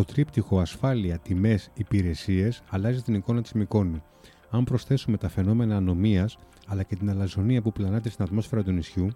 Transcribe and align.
Το 0.00 0.06
τρίπτυχο 0.06 0.60
ασφάλεια, 0.60 1.18
τιμές, 1.18 1.70
υπηρεσίες 1.74 2.62
αλλάζει 2.68 3.02
την 3.02 3.14
εικόνα 3.14 3.42
της 3.42 3.52
Μικόνου. 3.52 4.02
Αν 4.50 4.64
προσθέσουμε 4.64 5.16
τα 5.16 5.28
φαινόμενα 5.28 5.76
ανομίας 5.76 6.38
αλλά 6.66 6.82
και 6.82 6.96
την 6.96 7.10
αλαζονία 7.10 7.62
που 7.62 7.72
πλανάται 7.72 8.10
στην 8.10 8.24
ατμόσφαιρα 8.24 8.62
του 8.62 8.70
νησιού, 8.70 9.08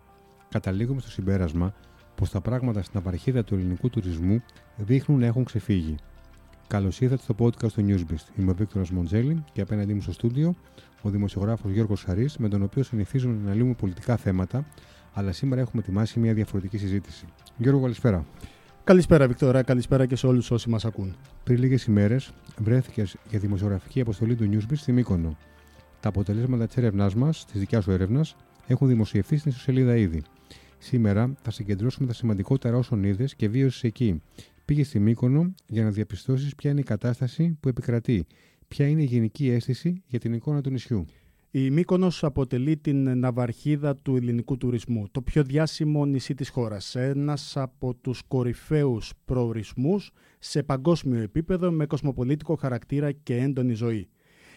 καταλήγουμε 0.49 1.01
στο 1.01 1.11
συμπέρασμα 1.11 1.75
πως 2.15 2.31
τα 2.31 2.41
πράγματα 2.41 2.83
στην 2.83 2.99
απαρχίδα 2.99 3.45
του 3.45 3.55
ελληνικού 3.55 3.91
τουρισμού 3.91 4.43
δείχνουν 4.77 5.19
να 5.21 5.27
έχουν 5.27 5.45
ξεφύγει. 5.45 5.95
Καλώς 6.67 7.01
ήρθατε 7.01 7.23
στο 7.23 7.35
podcast 7.39 7.73
του 7.73 7.87
Newsbeast. 7.89 8.39
Είμαι 8.39 8.51
ο 8.51 8.55
Βίκτορας 8.55 8.91
Μοντζέλη 8.91 9.45
και 9.53 9.61
απέναντί 9.61 9.95
μου 9.95 10.01
στο 10.01 10.13
στούντιο 10.13 10.55
ο 11.03 11.11
δημοσιογράφος 11.11 11.73
Γιώργος 11.73 12.03
Χαρή, 12.03 12.29
με 12.39 12.49
τον 12.49 12.63
οποίο 12.63 12.83
συνηθίζουμε 12.83 13.35
να 13.35 13.41
αναλύουμε 13.41 13.75
πολιτικά 13.75 14.17
θέματα, 14.17 14.67
αλλά 15.13 15.33
σήμερα 15.33 15.61
έχουμε 15.61 15.83
ετοιμάσει 15.83 16.21
μια 16.21 16.35
διαφορετική 16.35 16.79
συζήτηση. 16.79 17.27
Γιώργο, 17.57 17.81
καλησπέρα. 17.81 18.25
Καλησπέρα, 18.85 19.29
Βικτωρά. 19.29 19.63
Καλησπέρα 19.63 20.07
και 20.07 20.17
σε 20.17 20.27
όλους 20.27 20.51
όσοι 20.51 20.69
μας 20.69 20.85
ακούν. 20.85 21.17
Πριν 21.45 21.59
λίγες 21.59 21.85
ημέρες 21.85 22.33
βρέθηκες 22.59 23.17
για 23.31 23.39
δημοσιογραφική 23.39 24.01
αποστολή 24.01 24.35
του 24.35 24.49
Newsbeat 24.53 24.77
στη 24.77 24.93
Μύκονο. 24.93 25.37
Τα 26.01 26.09
αποτελέσματα 26.09 26.67
της 26.67 26.77
έρευνάς 26.77 27.15
μας, 27.15 27.45
της 27.45 27.61
δικιάς 27.61 27.85
σου 27.85 27.91
έρευνας, 27.91 28.37
έχουν 28.67 28.89
δημοσιευθεί 28.89 29.37
στην 29.37 29.51
ιστοσελίδα 29.51 29.97
ήδη. 29.97 30.23
Σήμερα 30.79 31.35
θα 31.43 31.51
συγκεντρώσουμε 31.51 32.07
τα 32.07 32.13
σημαντικότερα 32.13 32.77
όσων 32.77 33.05
είδες 33.05 33.35
και 33.35 33.49
βίωσες 33.49 33.83
εκεί. 33.83 34.23
Πήγε 34.65 34.85
στη 34.85 34.99
Μύκονο 34.99 35.55
για 35.67 35.83
να 35.83 35.91
διαπιστώσεις 35.91 36.55
ποια 36.55 36.71
είναι 36.71 36.81
η 36.81 36.85
κατάσταση 36.85 37.59
που 37.61 37.69
επικρατεί, 37.69 38.27
ποια 38.69 38.87
είναι 38.87 39.03
η 39.03 39.07
γενική 39.07 39.51
αίσθηση 39.51 40.03
για 40.07 40.19
την 40.19 40.33
εικόνα 40.33 40.61
του 40.61 40.71
νησιού. 40.71 41.05
Η 41.57 41.71
Μύκονος 41.71 42.25
αποτελεί 42.25 42.77
την 42.77 43.19
ναυαρχίδα 43.19 43.97
του 43.97 44.17
ελληνικού 44.17 44.57
τουρισμού, 44.57 45.09
το 45.11 45.23
πιο 45.23 45.43
διάσημο 45.43 46.05
νησί 46.05 46.35
της 46.35 46.49
χώρας, 46.49 46.95
ένας 46.95 47.57
από 47.57 47.95
τους 47.95 48.23
κορυφαίους 48.29 49.13
προορισμούς 49.25 50.11
σε 50.39 50.63
παγκόσμιο 50.63 51.21
επίπεδο 51.21 51.71
με 51.71 51.87
κοσμοπολίτικο 51.87 52.55
χαρακτήρα 52.55 53.13
και 53.13 53.37
έντονη 53.37 53.75
ζωή. 53.75 54.09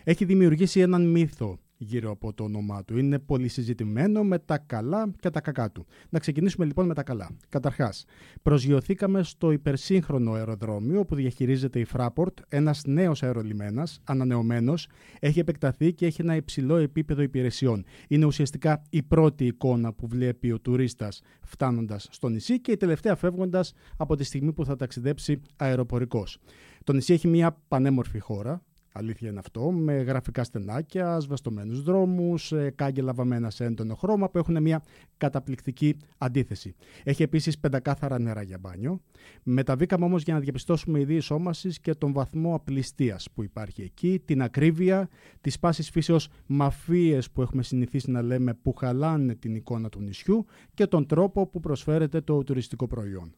Έχει 0.03 0.25
δημιουργήσει 0.25 0.79
έναν 0.79 1.09
μύθο 1.09 1.59
γύρω 1.77 2.11
από 2.11 2.33
το 2.33 2.43
όνομά 2.43 2.83
του. 2.83 2.97
Είναι 2.97 3.19
πολύ 3.19 3.47
συζητημένο 3.47 4.23
με 4.23 4.39
τα 4.39 4.57
καλά 4.57 5.11
και 5.19 5.29
τα 5.29 5.41
κακά 5.41 5.71
του. 5.71 5.85
Να 6.09 6.19
ξεκινήσουμε 6.19 6.65
λοιπόν 6.65 6.85
με 6.85 6.93
τα 6.93 7.03
καλά. 7.03 7.29
Καταρχάς, 7.49 8.05
προσγειωθήκαμε 8.41 9.23
στο 9.23 9.51
υπερσύγχρονο 9.51 10.31
αεροδρόμιο 10.31 11.05
που 11.05 11.15
διαχειρίζεται 11.15 11.79
η 11.79 11.85
Fraport, 11.93 12.33
ένας 12.47 12.81
νέος 12.85 13.23
αερολιμένας, 13.23 13.99
ανανεωμένος, 14.03 14.87
έχει 15.19 15.39
επεκταθεί 15.39 15.93
και 15.93 16.05
έχει 16.05 16.21
ένα 16.21 16.35
υψηλό 16.35 16.75
επίπεδο 16.75 17.21
υπηρεσιών. 17.21 17.85
Είναι 18.07 18.25
ουσιαστικά 18.25 18.81
η 18.89 19.03
πρώτη 19.03 19.45
εικόνα 19.45 19.93
που 19.93 20.07
βλέπει 20.07 20.51
ο 20.51 20.59
τουρίστας 20.59 21.21
φτάνοντας 21.41 22.07
στο 22.11 22.29
νησί 22.29 22.61
και 22.61 22.71
η 22.71 22.77
τελευταία 22.77 23.15
φεύγοντας 23.15 23.73
από 23.97 24.15
τη 24.15 24.23
στιγμή 24.23 24.53
που 24.53 24.65
θα 24.65 24.75
ταξιδέψει 24.75 25.41
αεροπορικός. 25.55 26.37
Το 26.83 26.93
νησί 26.93 27.13
έχει 27.13 27.27
μια 27.27 27.57
πανέμορφη 27.67 28.19
χώρα, 28.19 28.61
Αλήθεια 28.97 29.29
είναι 29.29 29.39
αυτό, 29.39 29.71
με 29.71 29.93
γραφικά 29.93 30.43
στενάκια, 30.43 31.19
σβεστομένους 31.19 31.83
δρόμους, 31.83 32.51
ε, 32.51 32.71
κάγκελα 32.75 33.13
βαμμένα 33.13 33.49
σε 33.49 33.65
έντονο 33.65 33.95
χρώμα 33.95 34.29
που 34.29 34.37
έχουν 34.37 34.61
μια 34.61 34.83
καταπληκτική 35.17 35.97
αντίθεση. 36.17 36.75
Έχει 37.03 37.23
επίσης 37.23 37.59
πεντακάθαρα 37.59 38.19
νερά 38.19 38.41
για 38.41 38.57
μπάνιο. 38.57 39.01
Μεταβήκαμε 39.43 40.05
όμως 40.05 40.23
για 40.23 40.33
να 40.33 40.39
διαπιστώσουμε 40.39 40.99
ιδίοι 40.99 41.19
σώμασης 41.19 41.79
και 41.79 41.93
τον 41.93 42.13
βαθμό 42.13 42.55
απληστίας 42.55 43.27
που 43.33 43.43
υπάρχει 43.43 43.81
εκεί, 43.81 44.21
την 44.25 44.41
ακρίβεια, 44.41 45.09
τις 45.41 45.59
πάσης 45.59 45.89
φύσεως 45.89 46.29
μαφίες 46.45 47.31
που 47.31 47.41
έχουμε 47.41 47.63
συνηθίσει 47.63 48.11
να 48.11 48.21
λέμε 48.21 48.53
που 48.53 48.73
χαλάνε 48.73 49.35
την 49.35 49.55
εικόνα 49.55 49.89
του 49.89 50.01
νησιού 50.01 50.45
και 50.73 50.85
τον 50.87 51.05
τρόπο 51.05 51.47
που 51.47 51.59
προσφέρεται 51.59 52.21
το 52.21 52.43
τουριστικό 52.43 52.87
προϊόν. 52.87 53.35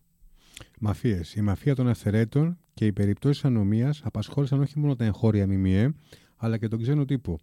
Μαφίες. 0.80 1.36
Η 1.36 1.42
μαφία 1.42 1.76
των 1.76 1.88
αυθαιρέτων 1.88 2.58
και 2.74 2.86
οι 2.86 2.92
περιπτώσεις 2.92 3.46
ανομίας 3.46 4.02
απασχόλησαν 4.04 4.60
όχι 4.62 4.80
μόνο 4.80 4.96
τα 4.96 5.06
εγχώρια 5.06 5.48
ΜΜΕ, 5.48 5.96
αλλά 6.36 6.58
και 6.58 6.68
τον 6.68 6.82
ξένο 6.82 7.06
τύπο. 7.06 7.40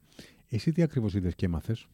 Εσύ 0.49 0.73
τι 0.73 0.83
ακριβώς 0.83 1.15
είδες 1.15 1.35
και 1.35 1.47
έμαθες; 1.47 1.87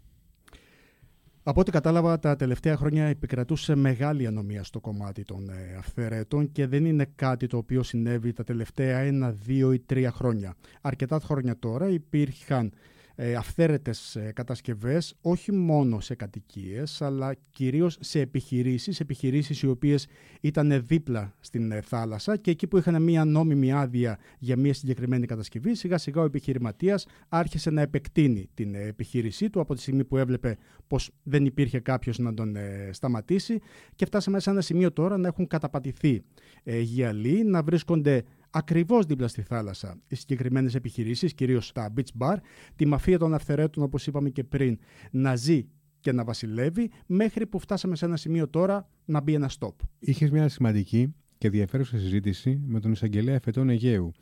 Από 1.43 1.61
ό,τι 1.61 1.71
κατάλαβα, 1.71 2.19
τα 2.19 2.37
τελευταία 2.37 2.77
χρόνια 2.77 3.05
επικρατούσε 3.05 3.75
μεγάλη 3.75 4.27
ανομία 4.27 4.65
στο 4.65 4.81
κομμάτι 4.81 5.25
των 5.25 5.49
ε, 5.49 5.77
αυθαιρέτων 5.78 6.53
και 6.53 6.66
δεν 6.66 6.84
είναι 6.84 7.06
κάτι 7.15 7.47
το 7.47 7.56
οποίο 7.56 7.82
συνέβη 7.82 8.32
τα 8.32 8.44
τελευταία 8.44 8.99
ένα, 8.99 9.31
δύο 9.31 9.72
ή 9.72 9.78
τρία 9.78 10.11
χρόνια. 10.11 10.55
Αρκετά 10.81 11.21
χρόνια 11.21 11.59
τώρα 11.59 11.88
υπήρχαν 11.88 12.72
ε, 13.15 13.34
αυθαίρετες 13.34 14.17
ε, 14.17 14.33
κατασκευές 14.34 15.15
όχι 15.21 15.53
μόνο 15.53 16.00
σε 16.00 16.15
κατοικίες 16.15 17.03
αλλά 17.03 17.34
κυρίως 17.50 17.97
σε 18.00 18.21
επιχειρήσεις, 18.21 19.00
επιχειρήσεις 19.00 19.62
οι 19.62 19.69
οποίες 19.69 20.06
ήταν 20.41 20.83
δίπλα 20.87 21.34
στην 21.41 21.73
ε, 21.73 21.81
θάλασσα 21.81 22.37
και 22.37 22.50
εκεί 22.50 22.67
που 22.67 22.77
είχαν 22.78 23.03
μια 23.03 23.25
νόμιμη 23.25 23.73
άδεια 23.73 24.19
για 24.39 24.56
μια 24.56 24.75
συγκεκριμένη 24.75 25.27
κατασκευή 25.27 25.75
σιγά 25.75 25.99
σιγά 25.99 26.21
ο 26.21 26.25
επιχειρηματίας 26.25 27.06
άρχισε 27.28 27.71
να 27.71 27.81
επεκτείνει 27.81 28.49
την 28.55 28.75
ε, 28.75 28.83
επιχείρησή 28.83 29.50
του 29.50 29.61
από 29.61 29.75
τη 29.75 29.81
στιγμή 29.81 30.05
που 30.05 30.17
έβλεπε 30.17 30.56
πως 30.87 31.11
δεν 31.23 31.44
υπήρχε 31.44 31.81
κάποιος 31.81 32.19
να 32.19 32.34
τον 32.34 32.56
σταματήσει 32.91 33.61
και 33.94 34.05
φτάσαμε 34.05 34.41
σε 34.41 34.50
ένα 34.50 34.61
σημείο 34.61 34.93
τώρα 34.93 35.17
να 35.17 35.29
έχουν 35.29 35.47
καταπατηθεί 35.47 36.23
γυαλί, 36.65 37.44
να 37.44 37.62
βρίσκονται 37.62 38.25
ακριβώς 38.55 39.07
δίπλα 39.07 39.29
στη 39.29 39.43
θάλασσα 39.43 40.01
οι 40.09 40.15
συγκεκριμένες 40.15 40.75
επιχειρήσεις, 40.75 41.35
κυρίως 41.35 41.73
τα 41.73 41.93
beach 41.97 42.19
bar, 42.19 42.37
τη 42.77 42.87
μαφία 42.87 43.19
των 43.19 43.35
αυθαιρέτων, 43.35 43.83
όπως 43.83 44.07
είπαμε 44.07 44.31
και 44.31 44.45
πριν, 44.45 44.79
να 45.11 45.37
ζει 45.37 45.67
και 46.01 46.13
να 46.13 46.25
βασιλεύει, 46.25 46.91
μέχρι 47.07 47.47
που 47.47 47.59
φτάσαμε 47.59 47.97
σε 47.97 48.05
ένα 48.05 48.17
σημείο 48.17 48.49
τώρα 48.49 48.89
να 49.05 49.21
μπει 49.21 49.35
ένα 49.35 49.51
stop. 49.59 49.75
Είχες 49.99 50.31
μια 50.31 50.49
σημαντική 50.49 51.15
και 51.39 51.47
ενδιαφέρουσα 51.47 51.99
συζήτηση 51.99 52.61
με 52.67 52.81
τον 52.81 52.93
εισαγγελέα 52.93 53.35
Εφετών 53.35 53.69
Αιγαίου. 53.69 54.12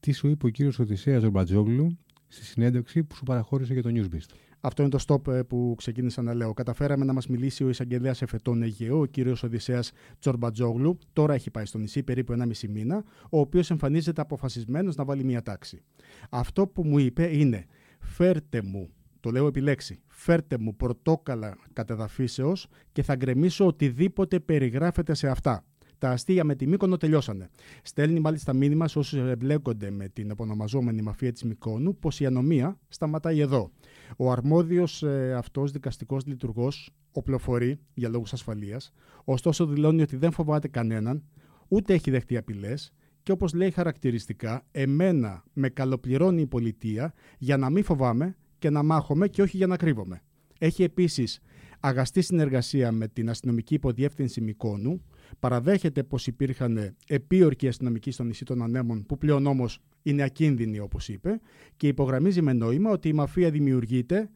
Τι 0.00 0.12
σου 0.12 0.28
είπε 0.28 0.46
ο 0.46 0.48
κύριος 0.48 0.78
Οδυσσέας 0.78 1.22
Ζορμπατζόγλου 1.22 1.98
στη 2.28 2.44
συνέντευξη 2.44 3.04
που 3.04 3.14
σου 3.14 3.24
παραχώρησε 3.24 3.72
για 3.72 3.82
το 3.82 3.90
Newsbeast; 3.92 4.34
Αυτό 4.60 4.82
είναι 4.82 4.90
το 4.90 5.04
stop 5.06 5.32
ε, 5.32 5.42
που 5.42 5.74
ξεκίνησα 5.76 6.22
να 6.22 6.34
λέω. 6.34 6.54
Καταφέραμε 6.54 7.04
να 7.04 7.12
μας 7.12 7.26
μιλήσει 7.26 7.64
ο 7.64 7.68
εισαγγελέας 7.68 8.22
Εφετών 8.22 8.62
Αιγαίου, 8.62 9.00
ο 9.00 9.04
κύριος 9.04 9.42
Οδυσσέας 9.42 9.92
Τσορμπατζόγλου. 10.18 10.98
Τώρα 11.12 11.34
έχει 11.34 11.50
πάει 11.50 11.64
στο 11.64 11.78
νησί 11.78 12.02
περίπου 12.02 12.32
ένα 12.32 12.46
μισή 12.46 12.68
μήνα, 12.68 13.04
ο 13.30 13.40
οποίος 13.40 13.70
εμφανίζεται 13.70 14.20
αποφασισμένος 14.20 14.96
να 14.96 15.04
βάλει 15.04 15.24
μια 15.24 15.42
τάξη. 15.42 15.82
Αυτό 16.30 16.66
που 16.66 16.84
μου 16.84 16.98
είπε 16.98 17.36
είναι, 17.36 17.66
φέρτε 18.00 18.62
μου, 18.62 18.90
το 19.20 19.30
λέω 19.30 19.46
επιλέξει, 19.46 20.00
φέρτε 20.06 20.58
μου 20.58 20.76
πορτόκαλα 20.76 21.56
κατεδαφίσεως 21.72 22.66
και 22.92 23.02
θα 23.02 23.16
γκρεμίσω 23.16 23.66
οτιδήποτε 23.66 24.40
περιγράφεται 24.40 25.14
σε 25.14 25.28
αυτά. 25.28 25.64
Τα 25.98 26.10
αστεία 26.10 26.44
με 26.44 26.54
τη 26.54 26.66
Μύκονο 26.66 26.96
τελειώσανε. 26.96 27.48
Στέλνει 27.82 28.20
μάλιστα 28.20 28.52
μήνυμα 28.52 28.88
σε 28.88 28.98
όσους 28.98 29.18
εμπλέκονται 29.18 29.90
με 29.90 30.08
την 30.08 30.30
επωνομαζόμενη 30.30 31.02
μαφία 31.02 31.32
της 31.32 31.42
Μυκόνου 31.44 31.96
πως 31.96 32.20
η 32.20 32.26
ανομία 32.26 32.78
σταματάει 32.88 33.40
εδώ. 33.40 33.70
Ο 34.16 34.30
αρμόδιος 34.30 35.02
ε, 35.02 35.34
αυτός 35.34 35.70
δικαστικός 35.70 36.26
λειτουργός 36.26 36.90
οπλοφορεί 37.12 37.80
για 37.94 38.08
λόγους 38.08 38.32
ασφαλείας, 38.32 38.92
ωστόσο 39.24 39.66
δηλώνει 39.66 40.02
ότι 40.02 40.16
δεν 40.16 40.32
φοβάται 40.32 40.68
κανέναν, 40.68 41.24
ούτε 41.68 41.94
έχει 41.94 42.10
δεχτεί 42.10 42.36
απειλές 42.36 42.92
και 43.22 43.32
όπως 43.32 43.52
λέει 43.54 43.70
χαρακτηριστικά, 43.70 44.66
εμένα 44.70 45.44
με 45.52 45.68
καλοπληρώνει 45.68 46.40
η 46.40 46.46
πολιτεία 46.46 47.14
για 47.38 47.56
να 47.56 47.70
μην 47.70 47.84
φοβάμαι 47.84 48.36
και 48.58 48.70
να 48.70 48.82
μάχομαι 48.82 49.28
και 49.28 49.42
όχι 49.42 49.56
για 49.56 49.66
να 49.66 49.76
κρύβομαι. 49.76 50.22
Έχει 50.58 50.82
επίσης 50.82 51.40
αγαστή 51.80 52.20
συνεργασία 52.20 52.92
με 52.92 53.08
την 53.08 53.30
αστυνομική 53.30 53.74
υποδιεύθυνση 53.74 54.40
Μικόνου, 54.40 55.04
παραδέχεται 55.38 56.02
πως 56.02 56.26
υπήρχαν 56.26 56.96
επίορκοι 57.06 57.68
αστυνομικοί 57.68 58.10
στο 58.10 58.24
νησί 58.24 58.44
των 58.44 58.62
Ανέμων, 58.62 59.06
που 59.06 59.18
πλέον 59.18 59.46
όμως 59.46 59.80
είναι 60.02 60.22
ακίνδυνοι 60.22 60.78
όπως 60.78 61.08
είπε, 61.08 61.40
και 61.76 61.88
υπογραμμίζει 61.88 62.42
με 62.42 62.52
νόημα 62.52 62.90
ότι 62.90 63.08
η 63.08 63.12
μαφία 63.12 63.50
δημιουργείται 63.50 64.30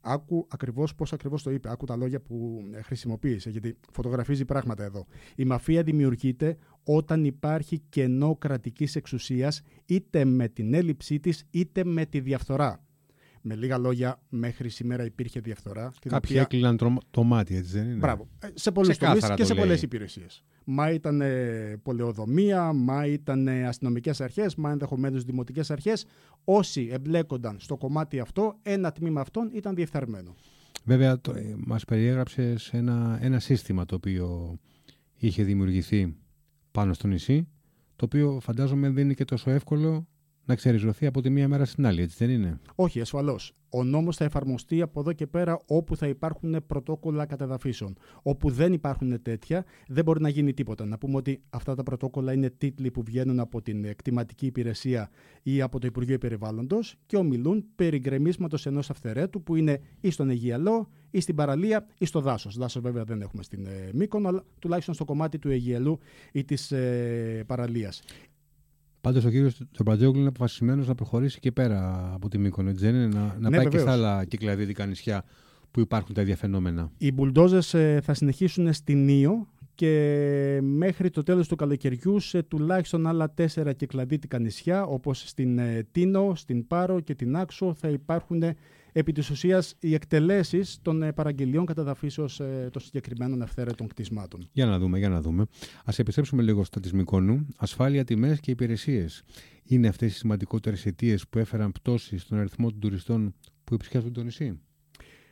Άκου 0.00 0.46
ακριβώς 0.50 0.94
πώς 0.94 1.12
ακριβώς 1.12 1.42
το 1.42 1.50
είπε. 1.50 1.70
Άκου 1.70 1.84
τα 1.84 1.96
λόγια 1.96 2.20
που 2.20 2.62
χρησιμοποίησε, 2.82 3.50
γιατί 3.50 3.76
φωτογραφίζει 3.92 4.44
πράγματα 4.44 4.84
εδώ. 4.84 5.06
Η 5.36 5.44
μαφία 5.44 5.82
δημιουργείται 5.82 6.56
όταν 6.84 7.24
υπάρχει 7.24 7.78
κενό 7.88 8.36
κρατικής 8.36 8.96
εξουσίας, 8.96 9.62
είτε 9.86 10.24
με 10.24 10.48
την 10.48 10.74
έλλειψή 10.74 11.20
της, 11.20 11.44
είτε 11.50 11.84
με 11.84 12.06
τη 12.06 12.20
διαφθορά. 12.20 12.84
Με 13.42 13.54
λίγα 13.54 13.78
λόγια, 13.78 14.20
μέχρι 14.28 14.68
σήμερα 14.68 15.04
υπήρχε 15.04 15.40
διαφθορά. 15.40 15.92
Κάποιοι 16.08 16.12
οποία... 16.16 16.40
έκλειναν 16.40 17.00
το 17.10 17.22
μάτι, 17.22 17.56
έτσι 17.56 17.72
δεν 17.72 17.84
είναι; 17.84 17.94
Μπράβο. 17.94 18.28
Ε, 18.38 18.48
σε 18.54 18.70
πολλούς 18.70 18.96
τομείς 18.96 19.30
και 19.34 19.44
σε 19.44 19.54
πολλές 19.54 19.82
υπηρεσίες. 19.82 20.44
Μα 20.64 20.90
ήταν 20.90 21.22
πολεοδομία, 21.82 22.72
μα 22.72 23.06
ήταν 23.06 23.48
αστυνομικές 23.48 24.20
αρχές, 24.20 24.54
μα 24.54 24.70
ενδεχομένως 24.70 25.24
δημοτικές 25.24 25.70
αρχές. 25.70 26.04
Όσοι 26.44 26.88
εμπλέκονταν 26.92 27.56
στο 27.60 27.76
κομμάτι 27.76 28.20
αυτό, 28.20 28.58
ένα 28.62 28.92
τμήμα 28.92 29.20
αυτών 29.20 29.50
ήταν 29.52 29.74
διεφθαρμένο. 29.74 30.34
Βέβαια, 30.84 31.20
το, 31.20 31.32
ε, 31.32 31.54
μας 31.56 31.84
περιέγραψε 31.84 32.54
ένα, 32.70 33.18
ένα 33.22 33.38
σύστημα 33.38 33.84
το 33.84 33.94
οποίο 33.94 34.58
είχε 35.16 35.42
δημιουργηθεί 35.42 36.16
πάνω 36.70 36.92
στο 36.92 37.06
νησί, 37.06 37.48
το 37.96 38.04
οποίο 38.04 38.38
φαντάζομαι 38.40 38.90
δεν 38.90 39.04
είναι 39.04 39.14
και 39.14 39.24
τόσο 39.24 39.50
εύκολο 39.50 40.08
να 40.50 40.56
ξεριζωθεί 40.56 41.06
από 41.06 41.20
τη 41.20 41.30
μία 41.30 41.48
μέρα 41.48 41.64
στην 41.64 41.86
άλλη, 41.86 42.02
έτσι 42.02 42.16
δεν 42.18 42.34
είναι; 42.34 42.60
Όχι, 42.74 43.00
ασφαλώς. 43.00 43.54
Ο 43.72 43.84
νόμος 43.84 44.16
θα 44.16 44.24
εφαρμοστεί 44.24 44.82
από 44.82 45.00
εδώ 45.00 45.12
και 45.12 45.26
πέρα 45.26 45.58
όπου 45.66 45.96
θα 45.96 46.06
υπάρχουν 46.06 46.56
πρωτόκολλα 46.66 47.26
κατεδαφίσεων. 47.26 47.96
Όπου 48.22 48.50
δεν 48.50 48.72
υπάρχουν 48.72 49.22
τέτοια, 49.22 49.64
δεν 49.88 50.04
μπορεί 50.04 50.20
να 50.20 50.28
γίνει 50.28 50.54
τίποτα. 50.54 50.84
Να 50.84 50.98
πούμε 50.98 51.16
ότι 51.16 51.42
αυτά 51.50 51.74
τα 51.74 51.82
πρωτόκολλα 51.82 52.32
είναι 52.32 52.50
τίτλοι 52.50 52.90
που 52.90 53.02
βγαίνουν 53.02 53.40
από 53.40 53.62
την 53.62 53.84
εκτιματική 53.84 54.46
υπηρεσία 54.46 55.10
ή 55.42 55.62
από 55.62 55.78
το 55.78 55.86
Υπουργείο 55.86 56.18
Περιβάλλοντος 56.18 56.96
και 57.06 57.16
ομιλούν 57.16 57.64
περί 57.74 57.98
γκρεμίσματος 57.98 58.66
ενός 58.66 58.90
αυθαιρέτου 58.90 59.42
που 59.42 59.56
είναι 59.56 59.80
ή 60.00 60.10
στον 60.10 60.30
Αιγιαλό 60.30 60.88
ή 61.10 61.20
στην 61.20 61.34
παραλία 61.34 61.86
ή 61.98 62.06
στο 62.06 62.20
δάσος. 62.20 62.56
Δάσος 62.56 62.82
βέβαια 62.82 63.04
δεν 63.04 63.20
έχουμε 63.20 63.42
στην 63.42 63.66
ε, 63.66 63.90
Μύκονο, 63.92 64.28
αλλά 64.28 64.44
τουλάχιστον 64.58 64.94
στο 64.94 65.04
κομμάτι 65.04 65.38
του 65.38 65.50
Αιγιαλού 65.50 65.98
ή 66.32 66.44
της 66.44 66.72
ε, 66.72 67.44
παραλίας. 67.46 68.02
Πάντως 69.00 69.24
ο 69.24 69.30
κύριος 69.30 69.60
Τσομπατζόγλου 69.72 70.18
είναι 70.18 70.28
αποφασισμένος 70.28 70.86
να 70.86 70.94
προχωρήσει 70.94 71.40
και 71.40 71.52
πέρα 71.52 72.10
από 72.14 72.28
τη 72.28 72.38
Μύκονο, 72.38 72.70
έτσι 72.70 72.84
δεν 72.84 72.94
είναι, 72.94 73.06
να, 73.06 73.36
να 73.40 73.48
Ναι, 73.50 73.56
πάει 73.56 73.66
και 73.66 73.76
βεβαίως. 73.78 73.82
στα 73.82 73.92
άλλα 73.92 74.24
κυκλαδίτικα 74.24 74.86
νησιά 74.86 75.24
που 75.70 75.80
υπάρχουν 75.80 76.14
τα 76.14 76.20
ίδια 76.22 76.36
φαινόμενα. 76.36 76.90
Οι 76.98 77.12
μπουλντόζες 77.12 77.74
ε, 77.74 78.00
θα 78.02 78.14
συνεχίσουν 78.14 78.72
στην 78.72 79.08
Ήο 79.08 79.48
και 79.74 80.58
μέχρι 80.62 81.10
το 81.10 81.22
τέλος 81.22 81.48
του 81.48 81.56
καλοκαιριού 81.56 82.18
σε 82.20 82.42
τουλάχιστον 82.42 83.06
άλλα 83.06 83.30
τέσσερα 83.30 83.72
κυκλαδίτικα 83.72 84.38
νησιά 84.38 84.84
όπως 84.84 85.22
στην 85.26 85.58
ε, 85.58 85.86
Τίνο, 85.92 86.32
στην 86.34 86.66
Πάρο 86.66 87.00
και 87.00 87.14
την 87.14 87.36
Άξο 87.36 87.74
θα 87.74 87.88
υπάρχουν 87.88 88.42
ε, 88.42 88.56
επί 88.92 89.12
της 89.12 89.30
ουσίας 89.30 89.74
οι 89.80 89.94
εκτελέσεις 89.94 90.78
των 90.82 91.02
ε, 91.02 91.12
παραγγελιών 91.12 91.66
καταδαφίσεως 91.66 92.40
ε, 92.40 92.68
των 92.72 92.82
συγκεκριμένων 92.82 93.42
ευθέρετων 93.42 93.86
κτισμάτων. 93.86 94.48
Για 94.52 94.66
να 94.66 94.78
δούμε, 94.78 94.98
για 94.98 95.08
να 95.08 95.20
δούμε. 95.20 95.42
Α 95.84 95.92
επιστρέψουμε 95.96 96.42
λίγο 96.42 96.64
στα 96.64 96.80
τη 96.80 96.96
Μυκόνου. 96.96 97.46
Ασφάλεια, 97.56 98.04
τιμές 98.04 98.40
και 98.40 98.50
υπηρεσίες. 98.50 99.22
Είναι 99.64 99.88
αυτές 99.88 100.12
οι 100.14 100.16
σημαντικότερες 100.16 100.86
αιτίες 100.86 101.28
που 101.28 101.38
έφεραν 101.38 101.72
πτώση 101.72 102.18
στον 102.18 102.38
αριθμό 102.38 102.70
των 102.70 102.80
τουριστών 102.80 103.34
που 103.64 103.74
επισκέπτονται 103.74 104.14
το 104.14 104.22
νησί; 104.22 104.60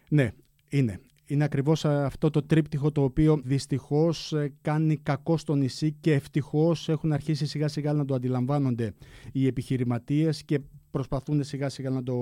Ναι, 0.08 0.32
είναι. 0.68 1.00
Είναι 1.30 1.44
ακριβώς 1.44 1.84
α, 1.84 2.04
αυτό 2.04 2.30
το 2.30 2.42
τρίπτυχο 2.42 2.92
το 2.92 3.02
οποίο 3.02 3.40
δυστυχώς 3.44 4.32
ε, 4.32 4.52
κάνει 4.62 4.96
κακό 4.96 5.36
στο 5.36 5.54
νησί 5.54 5.92
και 6.00 6.12
ευτυχώς 6.12 6.88
έχουν 6.88 7.12
αρχίσει 7.12 7.46
σιγά 7.46 7.68
σιγά 7.68 7.92
να 7.92 8.04
το 8.04 8.14
αντιλαμβάνονται 8.14 8.94
οι 9.32 9.46
επιχειρηματίες 9.46 10.44
και 10.44 10.60
προσπαθούν 10.90 11.44
σιγά 11.44 11.68
σιγά 11.68 11.90
να 11.90 12.02
το 12.02 12.16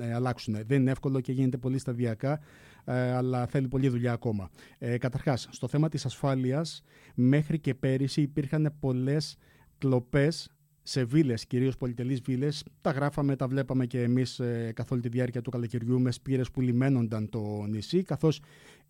ε, 0.00 0.14
αλλάξουν. 0.14 0.56
Δεν 0.66 0.80
είναι 0.80 0.90
εύκολο 0.90 1.20
και 1.20 1.32
γίνεται 1.32 1.56
πολύ 1.56 1.78
σταδιακά, 1.78 2.40
ε, 2.84 3.12
αλλά 3.12 3.46
θέλει 3.46 3.68
πολλή 3.68 3.88
δουλειά 3.88 4.12
ακόμα. 4.12 4.50
Ε, 4.78 4.98
καταρχάς, 4.98 5.48
στο 5.50 5.68
θέμα 5.68 5.88
της 5.88 6.04
ασφάλειας, 6.04 6.82
μέχρι 7.14 7.58
και 7.58 7.74
πέρυσι 7.74 8.22
υπήρχαν 8.22 8.76
πολλές 8.80 9.36
κλοπές 9.78 10.50
σε 10.82 11.04
βίλες, 11.04 11.46
κυρίως 11.46 11.76
πολυτελείς 11.76 12.20
βίλες. 12.20 12.64
Τα 12.80 12.90
γράφαμε, 12.90 13.36
τα 13.36 13.46
βλέπαμε 13.46 13.86
και 13.86 14.02
εμείς 14.02 14.38
ε, 14.38 14.72
καθ' 14.74 14.92
όλη 14.92 15.00
τη 15.00 15.08
διάρκεια 15.08 15.42
του 15.42 15.50
καλοκαιριού 15.50 16.00
με 16.00 16.10
σπήρες 16.10 16.50
που 16.50 16.60
λιμένονταν 16.60 17.28
το 17.28 17.64
νησί, 17.68 18.02
καθώς 18.02 18.40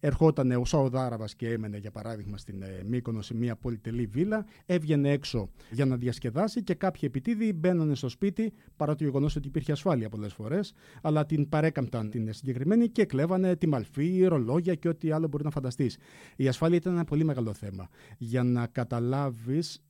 ερχόταν 0.01 0.51
ο 0.51 0.65
Σαουδάραβα 0.65 1.25
και 1.37 1.49
έμενε, 1.49 1.77
για 1.77 1.91
παράδειγμα, 1.91 2.37
στην 2.37 2.63
ε, 2.63 2.83
Μύκονο 2.87 3.23
σε 3.23 3.35
μια 3.35 3.57
πολυτελή 3.57 4.07
βίλα, 4.07 4.47
έβγαινε 4.67 5.11
έξω 5.11 5.51
για 5.71 5.87
να 5.87 5.97
διασκεδάσει 5.97 6.63
και 6.63 6.75
κάποιοι 6.75 7.01
επιτίδοι 7.05 7.53
μπαίνανε 7.53 7.95
στο 7.95 8.09
σπίτι, 8.09 8.53
παρά 8.77 8.95
το 8.95 9.05
γεγονός 9.05 9.37
ότι 9.37 9.49
υπήρχε 9.49 9.73
ασφάλεια 9.73 10.09
πολλές 10.09 10.33
φορές, 10.33 10.73
αλλά 11.03 11.27
την 11.27 11.49
παρέκαμπταν 11.49 12.11
την 12.11 12.33
συγκεκριμένη 12.33 12.89
και 12.89 13.05
κλέβανε 13.05 13.57
τη 13.57 13.67
μαλφή, 13.67 14.25
ρολόγια 14.25 14.75
και 14.75 14.89
ό,τι 14.89 15.11
άλλο 15.11 15.29
μπορεί 15.29 15.45
να 15.45 15.51
φανταστείς. 15.51 15.99
Η 16.37 16.49
ασφάλεια 16.49 16.77
ήταν 16.77 16.93
ένα 16.93 17.05
πολύ 17.05 17.25
μεγάλο 17.25 17.53
θέμα. 17.55 17.89
Για 18.19 18.43
να 18.43 18.67
καταλάβεις 18.67 19.83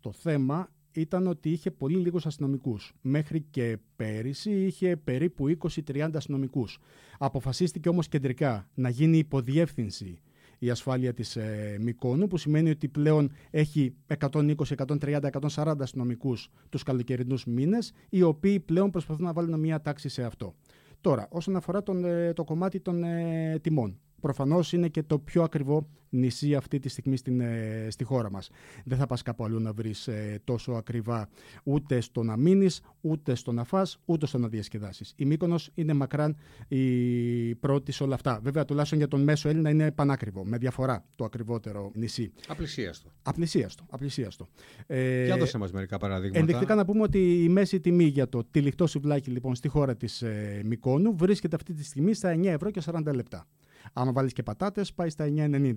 το 0.00 0.12
θέμα 0.12 0.68
ήταν 1.00 1.26
ότι 1.26 1.50
είχε 1.50 1.70
πολύ 1.70 1.96
λίγους 1.96 2.26
αστυνομικούς. 2.26 2.92
Μέχρι 3.00 3.40
και 3.50 3.78
πέρυσι 3.96 4.50
είχε 4.50 4.96
περίπου 4.96 5.56
20-30 5.86 6.10
αστυνομικούς. 6.14 6.78
Αποφασίστηκε 7.18 7.88
όμως 7.88 8.08
κεντρικά 8.08 8.68
να 8.74 8.88
γίνει 8.88 9.18
υποδιεύθυνση 9.18 10.18
η 10.58 10.70
ασφάλεια 10.70 11.14
της 11.14 11.36
ε, 11.36 11.76
Μυκόνου, 11.80 12.26
που 12.26 12.36
σημαίνει 12.36 12.70
ότι 12.70 12.88
πλέον 12.88 13.30
έχει 13.50 13.94
120, 14.18 14.54
130, 14.76 15.20
140 15.54 15.74
αστυνομικούς 15.80 16.50
τους 16.68 16.82
καλοκαιρινούς 16.82 17.44
μήνες, 17.44 17.92
οι 18.08 18.22
οποίοι 18.22 18.60
πλέον 18.60 18.90
προσπαθούν 18.90 19.24
να 19.24 19.32
βάλουν 19.32 19.60
μια 19.60 19.80
τάξη 19.80 20.08
σε 20.08 20.22
αυτό. 20.24 20.54
Τώρα, 21.00 21.28
όσον 21.30 21.56
αφορά 21.56 21.82
τον, 21.82 22.04
ε, 22.04 22.32
το 22.32 22.44
κομμάτι 22.44 22.80
των 22.80 23.04
ε, 23.04 23.58
τιμών. 23.62 23.98
Προφανώς 24.24 24.72
είναι 24.72 24.88
και 24.88 25.02
το 25.02 25.18
πιο 25.18 25.42
ακριβό 25.42 25.88
νησί 26.08 26.54
αυτή 26.54 26.78
τη 26.78 26.88
στιγμή 26.88 27.16
στην, 27.16 27.40
ε, 27.40 27.86
στη 27.90 28.04
χώρα 28.04 28.30
μας. 28.30 28.50
Δεν 28.84 28.98
θα 28.98 29.06
πας 29.06 29.22
κάπου 29.22 29.44
αλλού 29.44 29.60
να 29.60 29.72
βρεις 29.72 30.08
ε, 30.08 30.40
τόσο 30.44 30.72
ακριβά 30.72 31.28
ούτε 31.64 32.00
στο 32.00 32.22
να 32.22 32.36
μείνεις, 32.36 32.80
ούτε 33.00 33.34
στο 33.34 33.52
να 33.52 33.64
φας, 33.64 33.98
ούτε 34.04 34.26
στο 34.26 34.38
να 34.38 34.48
διασκεδάσεις. 34.48 35.12
Η 35.16 35.24
Μύκονος 35.24 35.70
είναι 35.74 35.92
μακράν 35.92 36.36
η 36.68 37.54
πρώτη 37.54 37.92
σε 37.92 38.02
όλα 38.02 38.14
αυτά. 38.14 38.40
Βέβαια, 38.42 38.64
τουλάχιστον 38.64 38.98
για 38.98 39.08
τον 39.08 39.22
μέσο 39.22 39.48
Έλληνα 39.48 39.70
είναι 39.70 39.90
πανάκριβο, 39.90 40.44
με 40.44 40.58
διαφορά 40.58 41.04
το 41.14 41.24
ακριβότερο 41.24 41.90
νησί. 41.94 42.32
Απλησίαστο. 42.48 43.10
Απλησίαστο. 43.22 43.84
απλησίαστο. 43.90 44.48
Ε, 44.86 45.24
Για 45.24 45.36
δώσε 45.36 45.58
μας 45.58 45.72
μερικά 45.72 45.98
παραδείγματα. 45.98 46.38
Ενδεικτικά 46.38 46.74
να 46.74 46.84
πούμε 46.84 47.02
ότι 47.02 47.42
η 47.44 47.48
μέση 47.48 47.80
τιμή 47.80 48.04
για 48.04 48.28
το 48.28 48.44
τυλιχτό 48.50 48.86
σουβλάκι 48.86 49.30
λοιπόν 49.30 49.54
στη 49.54 49.68
χώρα 49.68 49.96
της 49.96 50.22
ε, 50.22 50.62
Μυκόνου 50.64 51.16
βρίσκεται 51.16 51.56
αυτή 51.56 51.72
τη 51.72 51.84
στιγμή 51.84 52.14
στα 52.14 52.34
9 52.34 52.44
ευρώ 52.44 52.70
και 52.70 52.82
40 52.84 53.14
λεπτά. 53.14 53.46
Άμα 53.92 54.12
βάλεις 54.12 54.32
και 54.32 54.42
πατάτες 54.42 54.92
πάει 54.92 55.10
στα 55.10 55.24
9,90. 55.24 55.74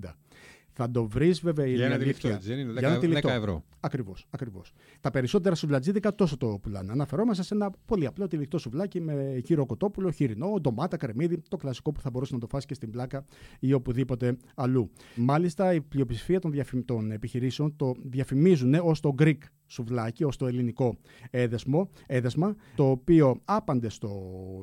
Θα 0.80 0.92
το 0.92 1.08
βρεις 1.08 1.42
βέβαια 1.42 1.66
η 1.66 1.74
Για 1.74 1.86
ένα 1.86 1.96
αλήθεια. 1.96 2.14
τυλιχτό, 2.14 2.28
έτσι 2.28 2.48
δεν 2.48 2.60
είναι. 2.60 2.80
Για 2.80 2.88
ένα 2.88 2.98
10, 2.98 3.00
τυλιχτό. 3.00 3.30
10 3.30 3.32
ευρώ. 3.32 3.64
Ακριβώς. 3.80 4.28
Ακριβώς. 4.30 4.74
Τα 5.02 5.12
περισσότερα 5.12 5.56
σουβλατζίδικα 5.56 6.16
τόσο 6.16 6.38
το 6.38 6.60
πουλάνε. 6.62 6.92
Αναφερόμαστε 6.92 7.44
σε 7.44 7.54
ένα 7.54 7.72
πολύ 7.86 8.06
απλό 8.06 8.28
τυλιχτό 8.28 8.58
σουβλάκι 8.58 9.02
με 9.02 9.40
κύρο 9.44 9.66
κοτόπουλο, 9.66 10.12
χοιρινό, 10.12 10.54
ντομάτα, 10.62 10.98
κρεμμύδι, 10.98 11.42
το 11.48 11.58
κλασικό 11.58 11.92
που 11.92 12.02
θα 12.02 12.10
μπορούσε 12.10 12.34
να 12.34 12.40
το 12.40 12.48
φας 12.48 12.66
και 12.66 12.74
στην 12.74 12.92
πλάκα 12.92 13.26
ή 13.60 13.74
οπουδήποτε 13.74 14.38
αλλού. 14.56 14.92
Μάλιστα, 15.16 15.74
η 15.74 15.82
πλειοψηφία 15.82 16.40
των, 16.40 16.52
διαφημ... 16.52 16.80
των 16.86 17.12
επιχειρήσεων 17.12 17.76
το 17.76 17.94
διαφημίζουν 18.04 18.74
ως 18.74 19.00
το 19.00 19.16
Greek 19.20 19.38
σουβλάκι, 19.68 20.24
ως 20.24 20.38
το 20.38 20.48
ελληνικό 20.48 20.98
έδεσμο, 21.30 21.90
έδεσμα, 22.06 22.56
το 22.76 22.90
οποίο 22.90 23.42
άπαντε 23.46 23.88
το, 24.00 24.10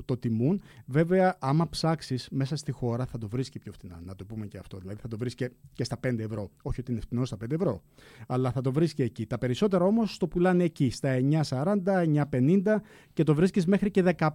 το 0.05 0.17
τιμούν. 0.17 0.63
Βέβαια, 0.87 1.37
άμα 1.41 1.69
ψάξεις 1.69 2.29
μέσα 2.31 2.57
στη 2.57 2.73
χώρα, 2.73 3.07
θα 3.07 3.19
το 3.19 3.29
βρεις 3.29 3.49
και 3.49 3.59
πιο 3.59 3.73
φθηνά. 3.73 4.01
Να 4.05 4.15
το 4.15 4.25
πούμε 4.25 4.47
και 4.47 4.59
αυτό. 4.59 4.79
Δηλαδή, 4.79 5.01
θα 5.01 5.09
το 5.09 5.19
βρεις 5.19 5.35
και, 5.35 5.51
και 5.73 5.85
στα 5.85 5.97
5 6.07 6.19
ευρώ. 6.19 6.51
Όχι 6.63 6.81
ότι 6.81 6.93
είναι 6.93 7.01
φθηνό 7.01 7.25
στα 7.25 7.37
5 7.45 7.51
ευρώ, 7.51 7.83
αλλά 8.27 8.51
θα 8.51 8.61
το 8.61 8.73
βρεις 8.73 8.95
και 8.95 9.03
εκεί. 9.03 9.27
Τα 9.27 9.39
περισσότερα 9.39 9.85
όμως 9.85 10.19
το 10.19 10.29
πουλάνε 10.29 10.65
εκεί, 10.65 10.91
στα 10.91 11.19
9,40, 11.49 11.77
9,50 12.31 12.81
και 13.13 13.23
το 13.23 13.35
βρίσκεις 13.35 13.67
μέχρι 13.67 13.91
και 13.91 14.15
15 14.17 14.29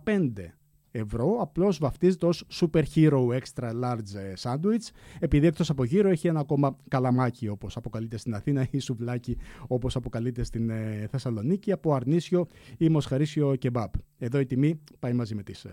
ευρώ. 0.92 1.38
Απλώς 1.42 1.78
βαφτίζεται 1.78 2.26
ως 2.26 2.46
Super 2.52 2.84
Hero 2.96 3.28
Extra 3.28 3.72
Large 3.84 4.16
ε, 4.16 4.34
Sandwich, 4.42 4.90
επειδή 5.20 5.48
εκτός 5.48 5.70
από 5.70 5.84
γύρω 5.84 6.10
έχει 6.10 6.28
ένα 6.28 6.40
ακόμα 6.40 6.78
καλαμάκι 6.88 7.48
όπως 7.48 7.78
αποκαλείται 7.78 8.18
στην 8.18 8.36
Αθήνα 8.36 8.68
ή 8.72 8.80
σουβλάκι 8.80 9.38
όπως 9.68 9.96
αποκαλείται 9.96 10.44
στην 10.44 10.70
ε, 10.70 11.08
Θεσσαλονίκη 11.12 11.72
από 11.72 11.94
αρνίσιο 11.94 12.48
ή 12.78 12.90
μοσχαρίσιο 12.90 13.56
κεμπάπ. 13.56 13.94
Εδώ 14.18 14.40
η 14.40 14.46
τιμή 14.46 14.80
πάει 15.00 15.14
μαζί 15.14 15.36
με 15.36 15.44
τις 15.44 15.66
ε, 15.66 15.72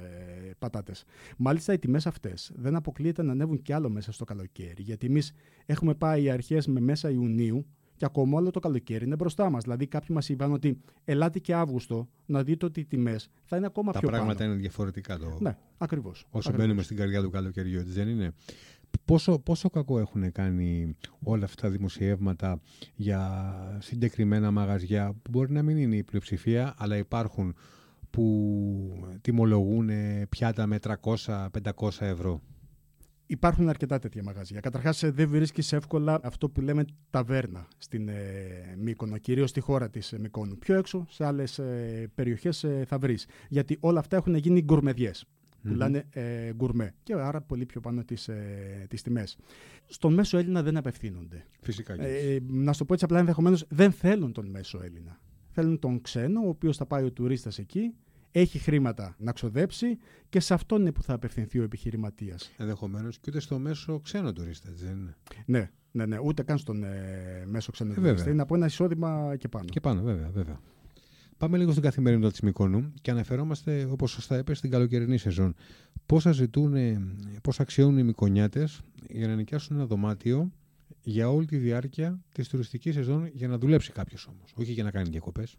πατάτες. 0.59 1.05
Μάλιστα 1.37 1.73
οι 1.73 1.79
τιμές 1.79 2.07
αυτές 2.07 2.53
δεν 2.55 2.77
αποκλείεται 2.77 3.23
να 3.23 3.33
ανέβουν 3.33 3.63
κι 3.63 3.73
άλλο 3.73 3.89
μέσα 3.89 4.13
στο 4.13 4.25
καλοκαίρι, 4.25 4.83
γιατί 4.83 5.07
εμείς 5.07 5.33
έχουμε 5.67 5.95
πάει 5.95 6.31
αρχές 6.31 6.67
με 6.67 6.81
μέσα 6.81 7.11
Ιουνίου 7.11 7.67
και 7.97 8.05
ακόμα 8.05 8.39
όλο 8.39 8.51
το 8.51 8.61
καλοκαίρι 8.61 9.05
είναι 9.05 9.17
μπροστά 9.17 9.51
μας. 9.51 9.63
Δηλαδή, 9.63 9.87
κάποιοι 9.87 10.09
μας 10.11 10.29
είπαν 10.29 10.53
ότι 10.53 10.81
ελάτε 11.05 11.39
και 11.39 11.55
Αύγουστο 11.55 12.09
να 12.27 12.43
δείτε 12.43 12.67
ότι 12.67 12.81
οι 12.81 12.85
τιμές 12.85 13.31
θα 13.45 13.57
είναι 13.57 13.67
ακόμα 13.67 13.93
Τα 13.93 13.99
πιο 13.99 14.09
πράγματα 14.09 14.39
πάνω. 14.39 14.51
είναι 14.51 14.61
διαφορετικά 14.61 15.19
το. 15.19 15.37
Ναι, 15.41 15.57
ακριβώς. 15.79 16.27
Όσο 16.31 16.53
μπαίνουμε 16.53 16.83
στην 16.83 16.97
καρδιά 16.97 17.23
του 17.23 17.31
καλοκαιριού, 17.31 17.79
έτσι 17.79 17.93
δεν 17.93 18.09
είναι; 18.09 18.33
Πόσο, 19.05 19.39
πόσο 19.39 19.71
κακό 19.71 19.99
έχουν 19.99 20.33
κάνει 20.33 20.97
όλα 21.23 21.45
αυτά 21.45 21.63
τα 21.63 21.71
δημοσιεύματα 21.71 22.61
για 22.95 23.53
συγκεκριμένα 23.81 24.51
μαγαζιά 24.51 25.13
που 25.23 25.31
μπορεί 25.31 25.53
να 25.53 25.63
μην 25.63 25.77
είναι 25.77 25.97
η 25.97 26.03
πλειοψηφία, 26.03 26.75
αλλά 26.79 26.97
υπάρχουν 26.97 27.55
που 28.11 29.07
τιμολογούν 29.21 29.91
πιάτα 30.29 30.67
με 30.67 30.79
300-500 30.83 31.49
ευρώ; 31.99 32.41
Υπάρχουν 33.27 33.69
αρκετά 33.69 33.99
τέτοια 33.99 34.23
μαγαζιά. 34.23 34.61
Καταρχάς, 34.61 35.05
δεν 35.05 35.29
βρίσκεις 35.29 35.73
εύκολα 35.73 36.21
αυτό 36.23 36.49
που 36.49 36.61
λέμε 36.61 36.85
ταβέρνα 37.11 37.69
στην 37.77 38.09
ε, 38.09 38.15
Μύκονο, 38.79 39.19
κυρίως 39.19 39.51
στη 39.51 39.61
χώρα 39.61 39.91
της 39.91 40.13
ε, 40.13 40.19
Μυκόνου. 40.19 40.59
Πιο 40.59 40.75
έξω, 40.75 41.07
σε 41.09 41.25
άλλες 41.25 41.59
ε, 41.59 42.11
περιοχές 42.15 42.65
ε, 42.65 42.85
θα 42.87 42.99
βρεις. 42.99 43.27
Γιατί 43.49 43.77
όλα 43.81 43.99
αυτά 43.99 44.17
έχουν 44.17 44.35
γίνει 44.35 44.63
γκουρμεδιές. 44.63 45.25
Πουλάνε 45.63 46.05
ε, 46.11 46.53
γκουρμέ. 46.53 46.95
Και 47.03 47.15
άρα 47.15 47.41
πολύ 47.41 47.67
πιο 47.67 47.81
πάνω 47.81 48.05
τις 48.05 48.29
ε, 48.29 48.87
τις 48.89 49.03
τιμές. 49.03 49.39
Στον 49.87 50.15
μέσο 50.15 50.39
Έλληνα 50.39 50.63
δεν 50.63 50.77
απευθύνονται. 50.77 51.47
Φυσικά. 51.61 51.97
και 51.97 52.03
Ε, 52.03 52.39
να 52.49 52.73
σου 52.73 52.79
το 52.79 52.85
πω 52.85 52.93
έτσι 52.93 53.05
απλά, 53.05 53.19
ενδεχομένως 53.19 53.65
δεν 53.69 53.93
θέλουν 53.93 54.33
τον 54.33 54.47
μέσο 54.47 54.81
Έλληνα. 54.83 55.21
Θέλουν 55.51 55.79
τον 55.79 56.01
ξένο, 56.01 56.41
ο 56.41 56.49
οποίος 56.49 56.77
θα 56.77 56.87
πάει 56.87 57.05
ο 57.05 57.13
τουρίστας 57.13 57.59
εκεί, 57.59 57.95
έχει 58.33 58.59
χρήματα 58.59 59.15
να 59.19 59.33
ξοδέψει 59.33 59.99
και 60.29 60.41
σε 60.41 60.55
αυτόν 60.55 60.81
είναι 60.81 60.93
που 60.93 61.03
θα 61.03 61.15
απευθυνθεί 61.15 61.59
ο 61.59 61.63
επιχειρηματίας. 61.63 62.53
Ενδεχομένως 62.57 63.19
και 63.19 63.25
ούτε 63.29 63.41
στο 63.41 63.59
μέσο 63.59 64.01
ξένο 64.01 64.33
τουρίστα, 64.33 64.69
έτσι 64.69 64.85
δεν 64.85 64.97
είναι. 64.97 65.17
Ναι, 65.47 65.71
ναι, 65.93 66.07
ναι, 66.07 66.19
ούτε 66.23 66.43
καν 66.43 66.59
στον 66.59 66.85
ε, 66.85 67.45
μέσο 67.47 67.73
ξένο 67.73 67.91
Ε, 67.91 67.95
βέβαια. 67.95 68.11
τουρίστα. 68.11 68.31
Είναι 68.31 68.43
από 68.43 68.55
ένα 68.55 68.67
εισόδημα 68.67 69.37
και 69.39 69.49
πάνω. 69.49 69.65
Και 69.65 69.81
πάνω, 69.81 70.03
βέβαια, 70.03 70.31
βέβαια. 70.31 70.61
Πάμε 71.39 71.59
λίγο 71.59 71.71
στην 71.71 71.83
καθημερινότητα 71.83 72.31
της 72.31 72.41
Μικόνου 72.41 72.93
και 73.01 73.11
αναφερόμαστε, 73.11 73.89
όπως 73.91 74.11
σωστά 74.11 74.39
είπε, 74.39 74.55
στην 74.55 74.71
καλοκαιρινή 74.71 75.19
σεζόν. 75.19 75.55
Πόσα 76.07 76.33
ζητούν, 76.33 76.75
πόσα 77.43 77.63
αξιώνουν 77.63 77.99
οι 77.99 78.03
Μικονιάτε 78.03 78.69
για 79.09 79.27
να 79.27 79.35
νοικιάσουν 79.35 79.77
ένα 79.77 79.87
δωμάτιο 79.87 80.53
για 81.03 81.31
όλη 81.31 81.47
τη 81.47 81.57
διάρκεια 81.57 82.21
της 82.33 82.49
τουριστικής 82.49 82.95
σεζόν 82.95 83.31
για 83.33 83.49
να 83.49 83.59
δουλέψει 83.59 83.93
κάποιος 83.93 84.27
όμως. 84.27 84.53
Όχι 84.55 84.73
για 84.73 84.85
να 84.85 84.91
κάνει 84.91 85.09
διακοπές; 85.09 85.57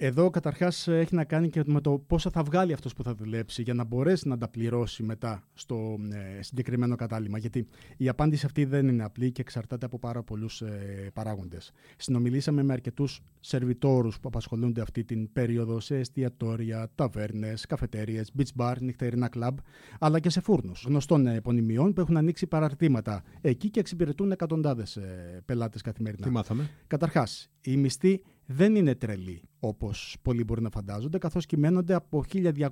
Εδώ 0.00 0.30
καταρχάς 0.30 0.88
έχει 0.88 1.14
να 1.14 1.24
κάνει 1.24 1.48
και 1.48 1.62
με 1.66 1.80
το 1.80 1.98
πόσα 2.06 2.30
θα 2.30 2.42
βγάλει 2.42 2.72
αυτός 2.72 2.94
που 2.94 3.02
θα 3.02 3.14
δουλέψει 3.14 3.62
για 3.62 3.74
να 3.74 3.84
μπορέσει 3.84 4.28
να 4.28 4.38
τα 4.38 4.48
πληρώσει 4.48 5.02
μετά 5.02 5.42
στο 5.54 5.98
ε, 6.38 6.42
συγκεκριμένο 6.42 6.96
κατάλημα. 6.96 7.38
Γιατί 7.38 7.66
η 7.96 8.08
απάντηση 8.08 8.46
αυτή 8.46 8.64
δεν 8.64 8.88
είναι 8.88 9.04
απλή 9.04 9.32
και 9.32 9.40
εξαρτάται 9.40 9.86
από 9.86 9.98
πάρα 9.98 10.22
πολλούς 10.22 10.60
ε, 10.60 11.10
παράγοντες. 11.14 11.72
Συνομιλήσαμε 11.96 12.62
με 12.62 12.72
αρκετούς 12.72 13.20
σερβιτόρους 13.40 14.20
που 14.20 14.28
απασχολούνται 14.28 14.80
αυτή 14.80 15.04
την 15.04 15.32
περίοδο 15.32 15.80
σε 15.80 15.96
εστιατόρια, 15.96 16.90
ταβέρνες, 16.94 17.66
καφετέρειε, 17.66 18.22
beach 18.38 18.62
bar, 18.62 18.74
νυχτερινά 18.80 19.28
κλαμπ, 19.28 19.58
αλλά 19.98 20.20
και 20.20 20.30
σε 20.30 20.40
φούρνους 20.40 20.84
γνωστών 20.86 21.26
επωνυμιών 21.26 21.92
που 21.92 22.00
έχουν 22.00 22.16
ανοίξει 22.16 22.46
παραρτήματα 22.46 23.22
εκεί 23.40 23.70
και 23.70 23.80
εξυπηρετούν 23.80 24.30
εκατοντάδες 24.30 24.96
ε, 24.96 25.42
πελάτες 25.44 25.82
καθημερινά. 25.82 26.26
Τι 26.26 26.32
μάθαμε; 26.32 26.70
Καταρχάς, 26.86 27.50
η 27.60 27.76
μισθή 27.76 28.22
δεν 28.50 28.74
είναι 28.74 28.94
τρελή 28.94 29.42
όπως 29.60 30.16
πολλοί 30.22 30.44
μπορεί 30.44 30.62
να 30.62 30.70
φαντάζονται, 30.70 31.18
καθώς 31.18 31.46
κυμαίνονται 31.46 31.94
από 31.94 32.24
1.200 32.32 32.68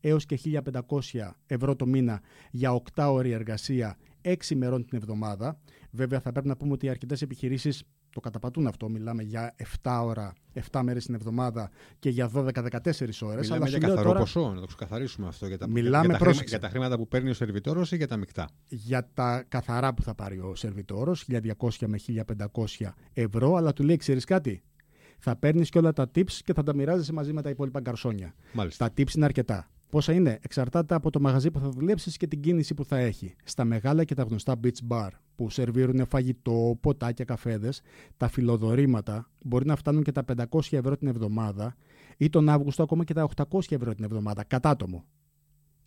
έως 0.00 0.26
και 0.26 0.38
1.500 0.44 1.30
ευρώ 1.46 1.76
το 1.76 1.86
μήνα 1.86 2.20
για 2.50 2.82
8 2.94 3.06
ώρη 3.10 3.30
εργασία 3.30 3.96
6 4.22 4.34
ημερών 4.50 4.84
την 4.84 4.98
εβδομάδα. 4.98 5.58
Βέβαια 5.90 6.20
θα 6.20 6.32
πρέπει 6.32 6.48
να 6.48 6.56
πούμε 6.56 6.72
ότι 6.72 6.86
οι 6.86 6.88
αρκετές 6.88 7.22
επιχειρήσεις 7.22 7.82
το 8.10 8.20
καταπατούν 8.20 8.66
αυτό. 8.66 8.88
Μιλάμε 8.88 9.22
για 9.22 9.54
7 9.82 10.00
ώρα, 10.04 10.32
7 10.70 10.80
μέρες 10.82 11.04
την 11.04 11.14
εβδομάδα 11.14 11.70
και 11.98 12.10
για 12.10 12.30
12-14 12.34 12.48
ώρες. 13.20 13.20
Μιλάμε 13.20 13.54
αλλά 13.54 13.68
για 13.68 13.78
καθαρό 13.78 14.02
τώρα... 14.02 14.18
ποσό, 14.18 14.52
να 14.54 14.60
το 14.60 14.66
ξεκαθαρίσουμε 14.66 15.26
αυτό. 15.26 15.46
Για 15.46 15.58
τα, 15.58 15.68
Μιλάμε 15.68 16.06
για, 16.06 16.18
τα 16.18 16.24
χρήματα, 16.24 16.44
για 16.46 16.58
τα 16.58 16.68
χρήματα 16.68 16.96
που 16.96 17.08
παίρνει 17.08 17.30
ο 17.30 17.34
σερβιτόρος 17.34 17.92
ή 17.92 17.96
για 17.96 18.08
τα 18.08 18.16
μεικτά; 18.16 18.48
Για 18.68 19.10
τα 19.14 19.44
καθαρά 19.48 19.94
που 19.94 20.02
θα 20.02 20.14
πάρει 20.14 20.38
ο 20.38 20.54
σερβιτόρος, 20.54 21.26
1.200 21.28 21.86
με 21.86 21.98
1.500 22.06 22.92
ευρώ, 23.12 23.54
αλλά 23.54 23.72
του 23.72 23.82
λέει, 23.82 23.96
ξέρεις 23.96 24.24
κάτι, 24.24 24.62
θα 25.24 25.36
παίρνεις 25.36 25.68
και 25.68 25.78
όλα 25.78 25.92
τα 25.92 26.10
tips 26.14 26.32
και 26.32 26.52
θα 26.52 26.62
τα 26.62 26.74
μοιράζεσαι 26.74 27.12
μαζί 27.12 27.32
με 27.32 27.42
τα 27.42 27.50
υπόλοιπα 27.50 27.80
γκαρσόνια. 27.80 28.34
Μάλιστα. 28.52 28.86
Τα 28.86 28.92
tips 28.96 29.14
είναι 29.14 29.24
αρκετά. 29.24 29.68
Πόσα 29.90 30.12
είναι, 30.12 30.38
εξαρτάται 30.42 30.94
από 30.94 31.10
το 31.10 31.20
μαγαζί 31.20 31.50
που 31.50 31.58
θα 31.58 31.68
δουλέψεις 31.68 32.16
και 32.16 32.26
την 32.26 32.40
κίνηση 32.40 32.74
που 32.74 32.84
θα 32.84 32.96
έχει. 32.96 33.34
Στα 33.44 33.64
μεγάλα 33.64 34.04
και 34.04 34.14
τα 34.14 34.22
γνωστά 34.22 34.54
beach 34.64 34.88
bar 34.88 35.08
που 35.36 35.50
σερβίρουν 35.50 36.06
φαγητό, 36.06 36.78
ποτάκια, 36.80 37.24
καφέδες, 37.24 37.80
τα 38.16 38.28
φιλοδορήματα 38.28 39.30
μπορεί 39.44 39.66
να 39.66 39.76
φτάνουν 39.76 40.02
και 40.02 40.12
τα 40.12 40.24
500 40.50 40.58
ευρώ 40.70 40.96
την 40.96 41.08
εβδομάδα 41.08 41.76
ή 42.16 42.28
τον 42.28 42.48
Αύγουστο 42.48 42.82
ακόμα 42.82 43.04
και 43.04 43.14
τα 43.14 43.28
800 43.36 43.58
ευρώ 43.68 43.94
την 43.94 44.04
εβδομάδα, 44.04 44.44
κατάτομο. 44.44 45.04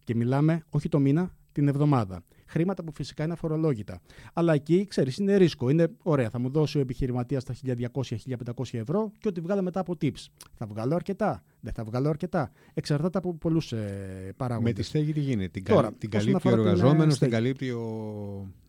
Και 0.03 0.15
μιλάμε 0.15 0.63
όχι 0.70 0.89
το 0.89 1.00
μήνα, 1.00 1.36
την 1.51 1.67
εβδομάδα. 1.67 2.24
Χρήματα 2.48 2.84
που 2.84 2.92
φυσικά 2.94 3.24
είναι 3.24 3.34
αφορολόγητα. 3.34 4.00
Αλλά 4.34 4.54
εκεί, 4.54 4.86
ξέρεις, 4.86 5.18
είναι 5.18 5.36
ρίσκο. 5.36 5.70
Είναι 5.70 5.88
ωραία, 6.04 6.30
θα 6.30 6.39
μου 6.39 6.50
δώσει 6.50 6.77
ο 6.77 6.82
επιχειρηματίας 6.82 7.44
τα 7.44 7.56
1200-1500 7.66 8.63
ευρώ 8.72 9.12
και 9.20 9.27
ό,τι 9.27 9.42
βγάλω 9.42 9.62
μετά 9.62 9.80
από 9.80 9.96
tips. 10.01 10.25
Θα 10.54 10.66
βγάλω 10.66 10.96
αρκετά. 10.96 11.44
Δεν 11.60 11.74
θα 11.74 11.84
βγάλω 11.84 12.10
αρκετά. 12.10 12.51
Εξαρτάται 12.74 13.18
από 13.18 13.34
πολλούς 13.34 13.72
ε, 13.72 14.34
παράγοντες. 14.38 14.74
Με 14.74 14.80
τη 14.80 14.84
στέγη 14.88 15.13
τι 15.13 15.20
γίνεται; 15.20 15.48
Την, 15.48 15.63
Τώρα, 15.63 15.94
την 15.94 16.10
καλύπτει 16.10 16.48
ο 16.48 16.51
εργαζόμενος, 16.51 17.18
την 17.18 17.30
καλύπτει 17.30 17.70
ο, 17.70 17.82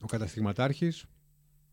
ο 0.01 0.07
καταστηματάρχης; 0.07 1.05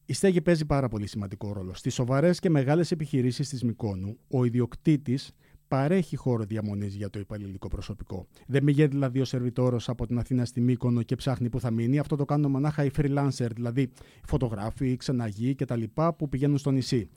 Η 0.06 0.14
στέγη 0.14 0.42
παίζει 0.42 0.66
πάρα 0.66 0.88
πολύ 0.88 1.08
σημαντικό 1.08 1.54
ρόλο. 1.54 1.74
Στις 1.74 1.94
σοβαρές 1.94 2.40
και 2.40 2.50
μεγάλες 2.50 2.92
επιχειρήσεις 2.92 3.50
της 3.50 3.64
Μικόνου, 3.64 4.18
ο 4.28 4.46
ιδιοκτήτης 4.46 5.32
παρέχει 5.76 6.16
χώρο 6.16 6.44
διαμονής 6.44 6.96
για 6.96 7.10
το 7.10 7.20
υπαλληλικό 7.20 7.68
προσωπικό. 7.68 8.28
Δεν 8.48 8.64
μηγαίνει 8.64 8.90
δηλαδή 8.90 9.20
ο 9.20 9.26
σερβιτόρος 9.26 9.90
από 9.90 10.08
την 10.08 10.18
Αθήνα 10.20 10.46
στη 10.46 10.62
Μύκονο 10.62 11.02
και 11.02 11.16
ψάχνει 11.16 11.50
που 11.50 11.60
θα 11.60 11.72
μείνει. 11.72 12.00
Αυτό 12.00 12.16
το 12.16 12.26
κάνουν 12.26 12.52
μονάχα 12.52 12.84
οι 12.84 12.90
freelancer, 12.98 13.48
δηλαδή 13.54 13.92
φωτογράφοι, 14.28 14.96
ξεναγοί 14.96 15.56
κτλ. 15.56 15.84
που 16.18 16.30
πηγαίνουν 16.30 16.58
στο 16.58 16.72
νησί. 16.72 17.10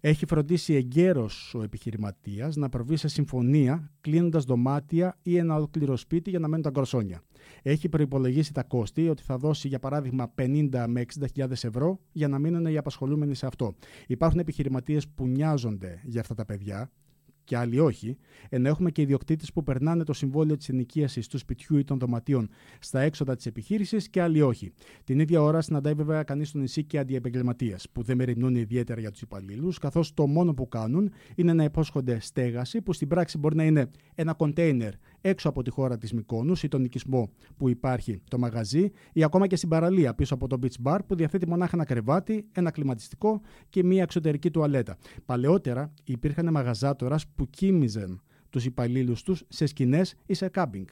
Έχει 0.00 0.26
φροντίσει 0.26 0.74
εγκαίρως 0.74 1.54
ο 1.54 1.62
επιχειρηματίας 1.62 2.56
να 2.56 2.68
προβεί 2.68 2.96
σε 2.96 3.08
συμφωνία 3.08 3.90
κλείνοντας 4.00 4.44
δωμάτια 4.44 5.18
ή 5.22 5.36
ένα 5.36 5.54
ολόκληρο 5.54 5.96
σπίτι 5.96 6.30
για 6.30 6.38
να 6.38 6.48
μένουν 6.48 6.62
τα 6.62 6.70
γκροσόνια. 6.70 7.22
Έχει 7.62 7.88
προπολογίσει 7.88 8.52
τα 8.52 8.62
κόστη 8.62 9.08
ότι 9.08 9.22
θα 9.22 9.36
δώσει 9.36 9.68
για 9.68 9.78
παράδειγμα 9.78 10.34
50 10.38 10.84
με 10.88 11.04
60.000 11.36 11.50
ευρώ 11.50 12.00
για 12.12 12.28
να 12.28 12.38
μείνουν 12.38 12.66
οι 12.66 12.76
απασχολούμενοι 12.76 13.34
σε 13.34 13.46
αυτό. 13.46 13.74
Υπάρχουν 14.06 14.38
επιχειρηματίες 14.38 15.08
που 15.08 15.26
νοιάζονται 15.26 16.00
για 16.04 16.20
αυτά 16.20 16.34
τα 16.34 16.44
παιδιά 16.44 16.90
και 17.46 17.56
άλλοι 17.56 17.78
όχι, 17.78 18.16
ενώ 18.48 18.68
έχουμε 18.68 18.90
και 18.90 19.02
ιδιοκτήτες 19.02 19.52
που 19.52 19.62
περνάνε 19.62 20.04
το 20.04 20.12
συμβόλαιο 20.12 20.56
της 20.56 20.68
ενοικίασης 20.68 21.28
του 21.28 21.38
σπιτιού 21.38 21.76
ή 21.76 21.84
των 21.84 21.98
δωματίων 21.98 22.48
στα 22.78 23.00
έξοδα 23.00 23.36
της 23.36 23.46
επιχείρησης 23.46 24.08
και 24.08 24.22
άλλοι 24.22 24.42
όχι. 24.42 24.72
Την 25.04 25.18
ίδια 25.18 25.42
ώρα 25.42 25.60
συναντάει 25.60 25.94
βέβαια 25.94 26.22
κανείς 26.22 26.48
στο 26.48 26.58
νησί 26.58 26.84
και 26.84 26.98
αντιεπαγγελματίες, 26.98 27.88
που 27.92 28.02
δεν 28.02 28.16
μεριμνούν 28.16 28.54
ιδιαίτερα 28.54 29.00
για 29.00 29.10
τους 29.10 29.20
υπαλλήλους, 29.20 29.78
καθώς 29.78 30.14
το 30.14 30.26
μόνο 30.26 30.54
που 30.54 30.68
κάνουν 30.68 31.12
είναι 31.34 31.52
να 31.52 31.64
υπόσχονται 31.64 32.20
στέγαση, 32.20 32.82
που 32.82 32.92
στην 32.92 33.08
πράξη 33.08 33.38
μπορεί 33.38 33.56
να 33.56 33.64
είναι 33.64 33.90
ένα 34.14 34.34
κοντέινερ 34.34 34.92
έξω 35.28 35.48
από 35.48 35.62
τη 35.62 35.70
χώρα 35.70 35.98
της 35.98 36.12
Μικόνου 36.12 36.54
ή 36.62 36.68
τον 36.68 36.84
οικισμό 36.84 37.30
που 37.56 37.68
υπάρχει 37.68 38.20
το 38.30 38.38
μαγαζί, 38.38 38.90
ή 39.12 39.24
ακόμα 39.24 39.46
και 39.46 39.56
στην 39.56 39.68
παραλία 39.68 40.14
πίσω 40.14 40.34
από 40.34 40.46
το 40.46 40.58
beach 40.62 40.82
bar 40.82 40.98
που 41.06 41.14
διαθέτει 41.14 41.48
μονάχα 41.48 41.70
ένα 41.74 41.84
κρεβάτι, 41.84 42.46
ένα 42.52 42.70
κλιματιστικό 42.70 43.40
και 43.68 43.84
μία 43.84 44.02
εξωτερική 44.02 44.50
τουαλέτα. 44.50 44.96
Παλαιότερα 45.26 45.92
υπήρχαν 46.04 46.50
μαγαζάτορας 46.50 47.26
που 47.26 47.50
κοίμιζαν 47.50 48.20
τους 48.50 48.64
υπαλλήλους 48.64 49.22
τους 49.22 49.44
σε 49.48 49.66
σκηνές 49.66 50.14
ή 50.26 50.34
σε 50.34 50.48
κάμπινγκ. 50.48 50.86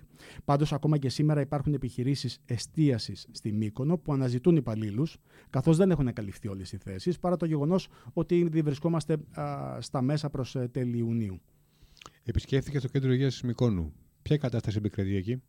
Πάντως, 0.44 0.72
ακόμα 0.72 0.98
και 0.98 1.08
σήμερα 1.08 1.40
υπάρχουν 1.40 1.74
επιχειρήσεις 1.74 2.38
εστίασης 2.44 3.26
στη 3.30 3.52
Μύκονο 3.52 3.98
που 3.98 4.12
αναζητούν 4.12 4.56
υπαλλήλους, 4.56 5.16
καθώς 5.50 5.76
δεν 5.76 5.90
έχουν 5.90 6.12
καλυφθεί 6.12 6.48
όλες 6.48 6.72
οι 6.72 6.76
θέσεις, 6.76 7.18
παρά 7.18 7.36
το 7.36 7.46
γεγονός 7.46 7.88
ότι 8.12 8.38
ήδη 8.38 8.62
βρισκόμαστε 8.62 9.16
α, 9.40 9.80
στα 9.80 10.02
μέσα 10.02 10.30
προς 10.30 10.54
ε, 10.54 10.68
τέλη 10.72 10.98
Ιουνίου. 10.98 11.40
Επισκέφθηκε 12.24 12.80
το 12.80 12.88
κέντρο 12.88 13.12
υγείας 13.12 13.32
της 13.32 13.42
Μυκόνου. 13.42 13.92
Ποια 14.24 14.36
κατάσταση 14.36 14.76
επικρατεί 14.76 15.16
εκεί; 15.16 15.42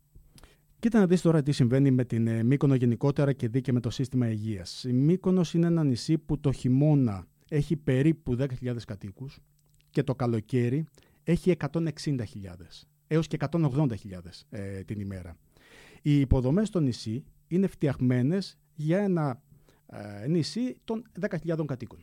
Κοίτα 0.78 0.98
να 0.98 1.06
δεις 1.06 1.20
τώρα 1.20 1.42
τι 1.42 1.52
συμβαίνει 1.52 1.90
με 1.90 2.04
την 2.04 2.26
ε, 2.26 2.42
Μύκονο 2.42 2.74
γενικότερα 2.74 3.32
και 3.32 3.48
δει 3.48 3.60
και 3.60 3.72
με 3.72 3.80
το 3.80 3.90
σύστημα 3.90 4.30
υγείας. 4.30 4.84
Η 4.84 4.92
Μύκονος 4.92 5.54
είναι 5.54 5.66
ένα 5.66 5.84
νησί 5.84 6.18
που 6.18 6.40
το 6.40 6.52
χειμώνα 6.52 7.26
έχει 7.48 7.76
περίπου 7.76 8.36
10.000 8.38 8.76
κατοίκους 8.86 9.38
και 9.90 10.02
το 10.02 10.14
καλοκαίρι 10.14 10.84
έχει 11.24 11.56
160.000 11.72 12.18
έως 13.06 13.26
και 13.26 13.36
180.000 13.50 13.88
ε, 14.50 14.82
την 14.82 15.00
ημέρα. 15.00 15.36
Οι 16.02 16.20
υποδομές 16.20 16.68
στο 16.68 16.80
νησί 16.80 17.24
είναι 17.48 17.66
φτιαγμένες 17.66 18.58
για 18.74 18.98
ένα 18.98 19.42
ε, 19.86 20.26
νησί 20.26 20.76
των 20.84 21.02
10.000 21.20 21.64
κατοίκων. 21.66 21.98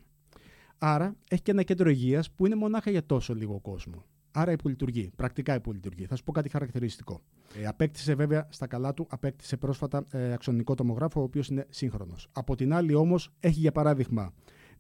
Άρα 0.78 1.16
έχει 1.30 1.42
και 1.42 1.52
ένα 1.52 1.64
κέντρο 1.64 1.90
υγείας 1.90 2.32
που 2.32 2.46
είναι 2.46 2.56
μονάχα 2.56 2.92
για 2.92 3.06
τόσο 3.06 3.34
λίγο 3.34 3.60
κόσμο. 3.60 4.06
Άρα 4.36 4.52
υπολειτουργεί, 4.52 5.12
πρακτικά 5.16 5.56
υπολειτουργεί. 5.56 6.06
Θα 6.06 6.16
σου 6.16 6.24
πω 6.24 6.32
κάτι 6.32 6.50
χαρακτηριστικό. 6.50 7.22
Ε, 7.62 7.66
απέκτησε 7.66 8.16
βέβαια 8.16 8.48
στα 8.50 8.68
καλά 8.68 8.94
του, 8.94 9.08
απέκτησε 9.10 9.58
πρόσφατα 9.58 10.06
ε, 10.12 10.34
αξονικό 10.34 10.76
τομογράφο, 10.76 11.20
ο 11.20 11.24
οποίος 11.24 11.48
είναι 11.48 11.66
σύγχρονος. 11.70 12.28
Από 12.32 12.56
την 12.56 12.74
άλλη 12.74 12.94
όμως 12.94 13.30
έχει 13.40 13.60
για 13.60 13.72
παράδειγμα 13.72 14.34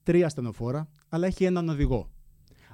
τρία 0.03 0.29
στενοφόρα, 0.29 0.89
αλλά 1.10 1.27
έχει 1.27 1.43
έναν 1.43 1.69
οδηγό. 1.69 2.10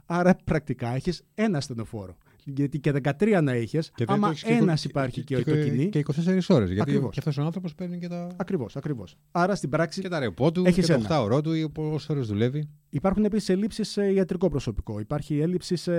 Άρα 0.06 0.36
πρακτικά 0.44 0.90
έχεις 0.96 1.24
ένα 1.34 1.62
στενοφόρο. 1.62 2.18
Γιατί 2.46 2.80
και 2.80 2.94
13 3.04 3.40
να 3.44 3.52
έχεις, 3.52 3.92
άμα 4.06 4.34
ένας 4.44 4.84
υπάρχει 4.84 5.24
και, 5.24 5.36
και, 5.36 5.52
το 5.52 5.64
κοινή. 5.64 5.90
Και 5.90 6.06
24 6.26 6.40
ώρες. 6.48 6.72
Γιατί 6.72 6.92
και 6.92 7.18
αυτός 7.18 7.38
ο 7.38 7.42
άνθρωπος 7.42 7.76
παίρνει 7.76 7.98
και 7.98 8.08
τα. 8.08 8.28
Ακριβώς, 8.36 8.76
ακριβώς. 8.76 9.18
Άρα 9.32 9.56
στην 9.56 9.70
πράξη. 9.70 10.02
Και 10.02 10.10
τα 10.10 10.20
ρεπό 10.20 10.52
του, 10.52 10.64
και 10.64 10.82
το 10.82 11.02
8 11.10 11.24
ώρο 11.24 11.42
του 11.42 11.54
ή 11.54 11.70
πόσες 11.70 12.10
ώρες 12.10 12.28
δουλεύει. 12.28 12.70
Υπάρχουν 12.90 13.26
επίσης 13.26 13.50
ελλείψεις 13.50 13.90
σε 13.90 14.14
ιατρικό 14.14 14.50
προσωπικό. 14.50 15.00
Υπάρχει 15.00 15.40
έλλειψη 15.40 15.76
σε 15.76 15.92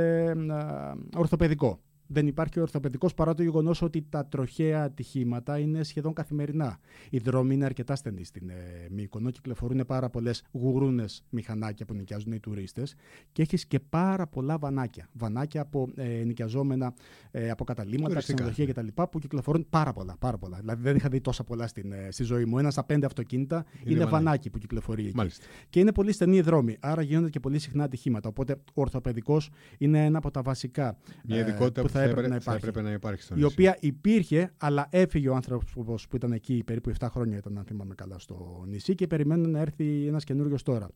ορθοπαιδικό 1.17 1.81
δεν 2.13 2.27
υπάρχει 2.27 2.61
ορθοπαιδικός 2.61 3.15
παρά 3.15 3.35
το 3.35 3.43
γεγονός 3.43 3.83
ότι 3.83 4.07
τα 4.09 4.27
τροχαία 4.27 4.83
ατυχήματα 4.83 5.59
είναι 5.59 5.83
σχεδόν 5.83 6.13
καθημερινά. 6.13 6.79
Οι 7.11 7.19
δρόμοι 7.19 7.55
είναι 7.55 7.65
αρκετά 7.65 7.95
στενοί 7.95 8.25
στην 8.25 8.49
ε, 8.49 8.55
Μύκονο, 8.91 9.31
κυκλοφορούν 9.31 9.87
πάρα 9.87 10.11
πολλές 10.11 10.45
γουρούνες 10.53 11.25
μηχανάκια 11.31 11.87
που 11.87 11.95
νοικιάζουν 11.95 12.33
οι 12.33 12.41
τουρίστες 12.41 12.95
και 13.33 13.43
έχεις 13.43 13.67
και 13.67 13.81
πάρα 13.81 14.27
πολλά 14.27 14.59
βανάκια. 14.59 15.09
Βανάκια 15.13 15.61
από 15.61 15.89
ε, 15.95 16.23
νοικιαζόμενα 16.25 16.95
ε, 17.31 17.51
από 17.51 17.65
καταλήμματα, 17.65 18.19
ξενοδοχεία 18.19 18.67
κτλ. 18.67 18.87
που 19.11 19.19
κυκλοφορούν 19.19 19.67
πάρα 19.71 19.93
πολλά, 19.93 20.17
πάρα 20.19 20.39
πολλά. 20.39 20.59
Δηλαδή 20.61 20.83
δεν 20.83 20.97
είχα 20.97 21.09
δει 21.09 21.21
τόσα 21.21 21.45
πολλά 21.45 21.67
στην, 21.67 21.93
ε, 21.93 22.09
στη 22.11 22.23
ζωή 22.23 22.45
μου. 22.45 22.59
Ένας 22.59 22.73
στα 22.73 22.85
πέντε 22.85 23.07
αυτοκίνητα 23.07 23.65
είναι, 23.85 23.95
είναι 23.95 24.05
βανάκι 24.05 24.51
που 24.51 24.59
κυκλοφορεί 24.59 25.05
εκεί. 25.05 25.17
Μάλιστα. 25.17 25.45
Και 25.69 25.81
είναι 25.81 25.93
πολύ 25.93 26.13
στενοί 26.13 26.37
οι 26.37 26.41
δρόμοι, 26.41 26.77
άρα 26.81 27.03
γίνονται 27.03 27.31
και 27.31 27.41
πολύ 27.41 27.59
συχνά 27.59 27.85
ατυχήματα. 27.85 28.29
Οπότε 28.29 28.53
ο 28.53 28.81
ορθοπαιδικός 28.81 29.51
είναι 29.79 30.05
ένα 30.05 30.19
από 30.19 30.31
τα 30.31 30.43
βασικά. 30.43 30.97
Μια 31.25 31.37
ε, 31.37 31.41
ειδικότητα 31.41 31.83
που 31.83 31.89
θα, 31.89 32.00
έπρεπε, 32.03 32.29
να 32.29 32.35
υπάρχει. 32.35 32.61
Θα 32.61 32.69
έπρεπε 32.69 32.83
να 32.83 32.93
υπάρχει 32.93 33.23
στο 33.23 33.35
η 33.37 33.45
οποία 33.45 33.77
υπήρχε, 33.81 34.53
αλλά 34.57 34.89
έφυγε 34.91 35.29
ο 35.29 35.35
άνθρωπος 35.35 36.09
που 36.09 36.17
ήταν 36.17 36.33
εκεί 36.33 36.63
περίπου 36.65 36.93
7 36.99 37.07
χρόνια, 37.11 37.37
ήταν, 37.37 37.59
αν 37.59 37.65
θυμάμαι 37.65 37.95
καλά, 37.95 38.19
στο 38.19 38.65
νησί 38.67 38.95
και 38.95 39.07
περιμένουν 39.07 39.51
να 39.51 39.61
έρθει 39.61 40.07
ένας 40.07 40.25
καινούριο 40.25 40.57
τώρα. 40.63 40.89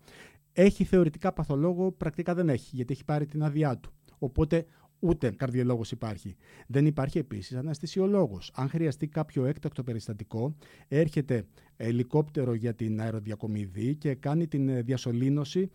Έχει 0.52 0.84
θεωρητικά 0.84 1.32
παθολόγο, 1.32 1.92
πρακτικά 1.92 2.34
δεν 2.34 2.48
έχει, 2.48 2.76
γιατί 2.76 2.92
έχει 2.92 3.04
πάρει 3.04 3.26
την 3.26 3.42
άδειά 3.42 3.78
του. 3.78 3.92
Οπότε 4.18 4.66
ούτε 4.98 5.30
καρδιολόγος 5.30 5.90
υπάρχει. 5.90 6.36
Δεν 6.66 6.86
υπάρχει 6.86 7.18
επίσης 7.18 7.56
αναστησιολόγος. 7.56 8.50
Αν 8.54 8.68
χρειαστεί 8.68 9.08
κάποιο 9.08 9.44
έκτακτο 9.44 9.82
περιστατικό, 9.82 10.56
έρχεται 10.88 11.46
ελικόπτερο 11.76 12.54
για 12.54 12.74
την 12.74 13.00
αεροδιακομιδή 13.00 13.94
και 13.94 14.14
κάνει 14.14 14.46
την 14.46 14.84
διασωλήνωση 14.84 15.70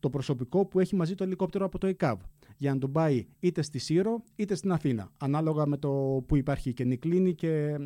το 0.00 0.10
προσωπικό 0.10 0.66
που 0.66 0.80
έχει 0.80 0.96
μαζί 0.96 1.14
το 1.14 1.24
ελικόπτερο 1.24 1.64
από 1.64 1.78
το 1.78 1.86
ΕΚΑΒ 1.86 2.20
για 2.60 2.72
να 2.72 2.78
τον 2.78 2.92
πάει 2.92 3.26
είτε 3.40 3.62
στη 3.62 3.78
Σύρο 3.78 4.22
είτε 4.36 4.54
στην 4.54 4.72
Αθήνα, 4.72 5.10
ανάλογα 5.16 5.66
με 5.66 5.76
το 5.76 5.88
που 6.26 6.36
υπάρχει 6.36 6.68
η 6.68 6.72
καινή 6.72 6.96
κλίνη 6.96 7.34
και 7.34 7.48
ε, 7.48 7.78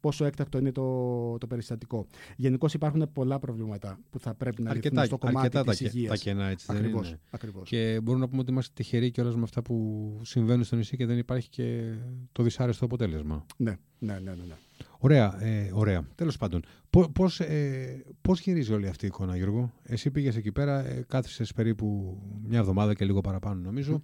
πόσο 0.00 0.24
έκτακτο 0.24 0.58
είναι 0.58 0.72
το, 0.72 1.38
το 1.38 1.46
περιστατικό. 1.46 2.06
Γενικώς 2.36 2.74
υπάρχουν 2.74 3.12
πολλά 3.12 3.38
προβλήματα 3.38 4.00
που 4.10 4.18
θα 4.18 4.34
πρέπει 4.34 4.62
να 4.62 4.74
λυθούν 4.74 5.04
στο 5.04 5.18
κομμάτι 5.18 5.58
αρκετά 5.58 5.64
της 5.64 5.80
υγείας. 5.80 6.10
τα 6.10 6.16
κενά, 6.16 6.46
έτσι 6.46 6.66
ακριβώς, 6.68 7.00
δεν 7.00 7.10
είναι. 7.10 7.20
Ακριβώς. 7.30 7.68
Και 7.68 8.00
μπορούμε 8.02 8.24
να 8.24 8.30
πούμε 8.30 8.42
ότι 8.42 8.50
είμαστε 8.50 8.72
τυχεροί 8.74 9.10
κιόλας 9.10 9.36
με 9.36 9.42
αυτά 9.42 9.62
που 9.62 10.18
συμβαίνουν 10.22 10.64
στο 10.64 10.76
νησί 10.76 10.96
και 10.96 11.06
δεν 11.06 11.18
υπάρχει 11.18 11.48
και 11.48 11.94
το 12.32 12.42
δυσάρεστο 12.42 12.84
αποτέλεσμα. 12.84 13.46
Ναι, 13.56 13.78
ναι, 13.98 14.12
ναι, 14.12 14.30
ναι. 14.30 14.44
ναι. 14.48 14.54
Ωραία, 15.02 15.44
ε, 15.44 15.70
ωραία. 15.72 16.06
Τέλος 16.14 16.36
πάντων, 16.36 16.62
Πώ 16.90 17.08
πώς, 17.12 17.40
ε, 17.40 18.04
πώς 18.20 18.40
γυρίζει 18.40 18.72
όλη 18.72 18.88
αυτή 18.88 19.04
η 19.04 19.08
εικόνα, 19.08 19.36
Γιώργο; 19.36 19.72
Εσύ 19.82 20.10
πήγες 20.10 20.36
εκεί 20.36 20.52
πέρα, 20.52 20.86
ε, 20.86 21.04
κάθισες 21.08 21.52
περίπου 21.52 22.18
μια 22.48 22.58
εβδομάδα 22.58 22.94
και 22.94 23.04
λίγο 23.04 23.20
παραπάνω 23.20 23.60
νομίζω. 23.60 24.02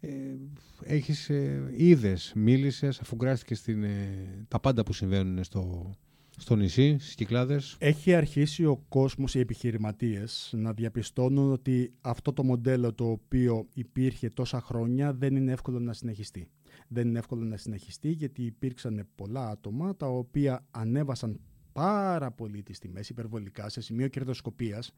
Ε, 0.00 0.08
έχεις, 0.82 1.30
ε, 1.30 1.72
είδες, 1.76 2.32
μίλησες, 2.34 3.00
αφουγκράστηκες 3.00 3.58
στην, 3.58 3.82
ε, 3.82 4.08
τα 4.48 4.60
πάντα 4.60 4.82
που 4.82 4.92
συμβαίνουν 4.92 5.44
στο, 5.44 5.94
στο 6.36 6.56
νησί, 6.56 6.96
στις 6.98 7.14
Κυκλάδες. 7.14 7.76
Έχει 7.78 8.14
αρχίσει 8.14 8.64
ο 8.64 8.84
κόσμος, 8.88 9.34
οι 9.34 9.38
επιχειρηματίες, 9.38 10.54
να 10.56 10.72
διαπιστώνουν 10.72 11.52
ότι 11.52 11.92
αυτό 12.00 12.32
το 12.32 12.44
μοντέλο 12.44 12.94
το 12.94 13.10
οποίο 13.10 13.66
υπήρχε 13.74 14.30
τόσα 14.30 14.60
χρόνια 14.60 15.12
δεν 15.12 15.36
είναι 15.36 15.52
εύκολο 15.52 15.78
να 15.78 15.92
συνεχιστεί. 15.92 16.48
Δεν 16.88 17.08
είναι 17.08 17.18
εύκολο 17.18 17.44
να 17.44 17.56
συνεχιστεί 17.56 18.10
γιατί 18.10 18.42
υπήρξαν 18.42 19.06
πολλά 19.14 19.48
άτομα 19.48 19.96
τα 19.96 20.06
οποία 20.06 20.66
ανέβασαν 20.70 21.40
πάρα 21.72 22.30
πολύ 22.30 22.62
τις 22.62 22.78
τιμές 22.78 23.08
υπερβολικά 23.08 23.68
σε 23.68 23.80
σημείο 23.80 24.08
κερδοσκοπίας 24.08 24.92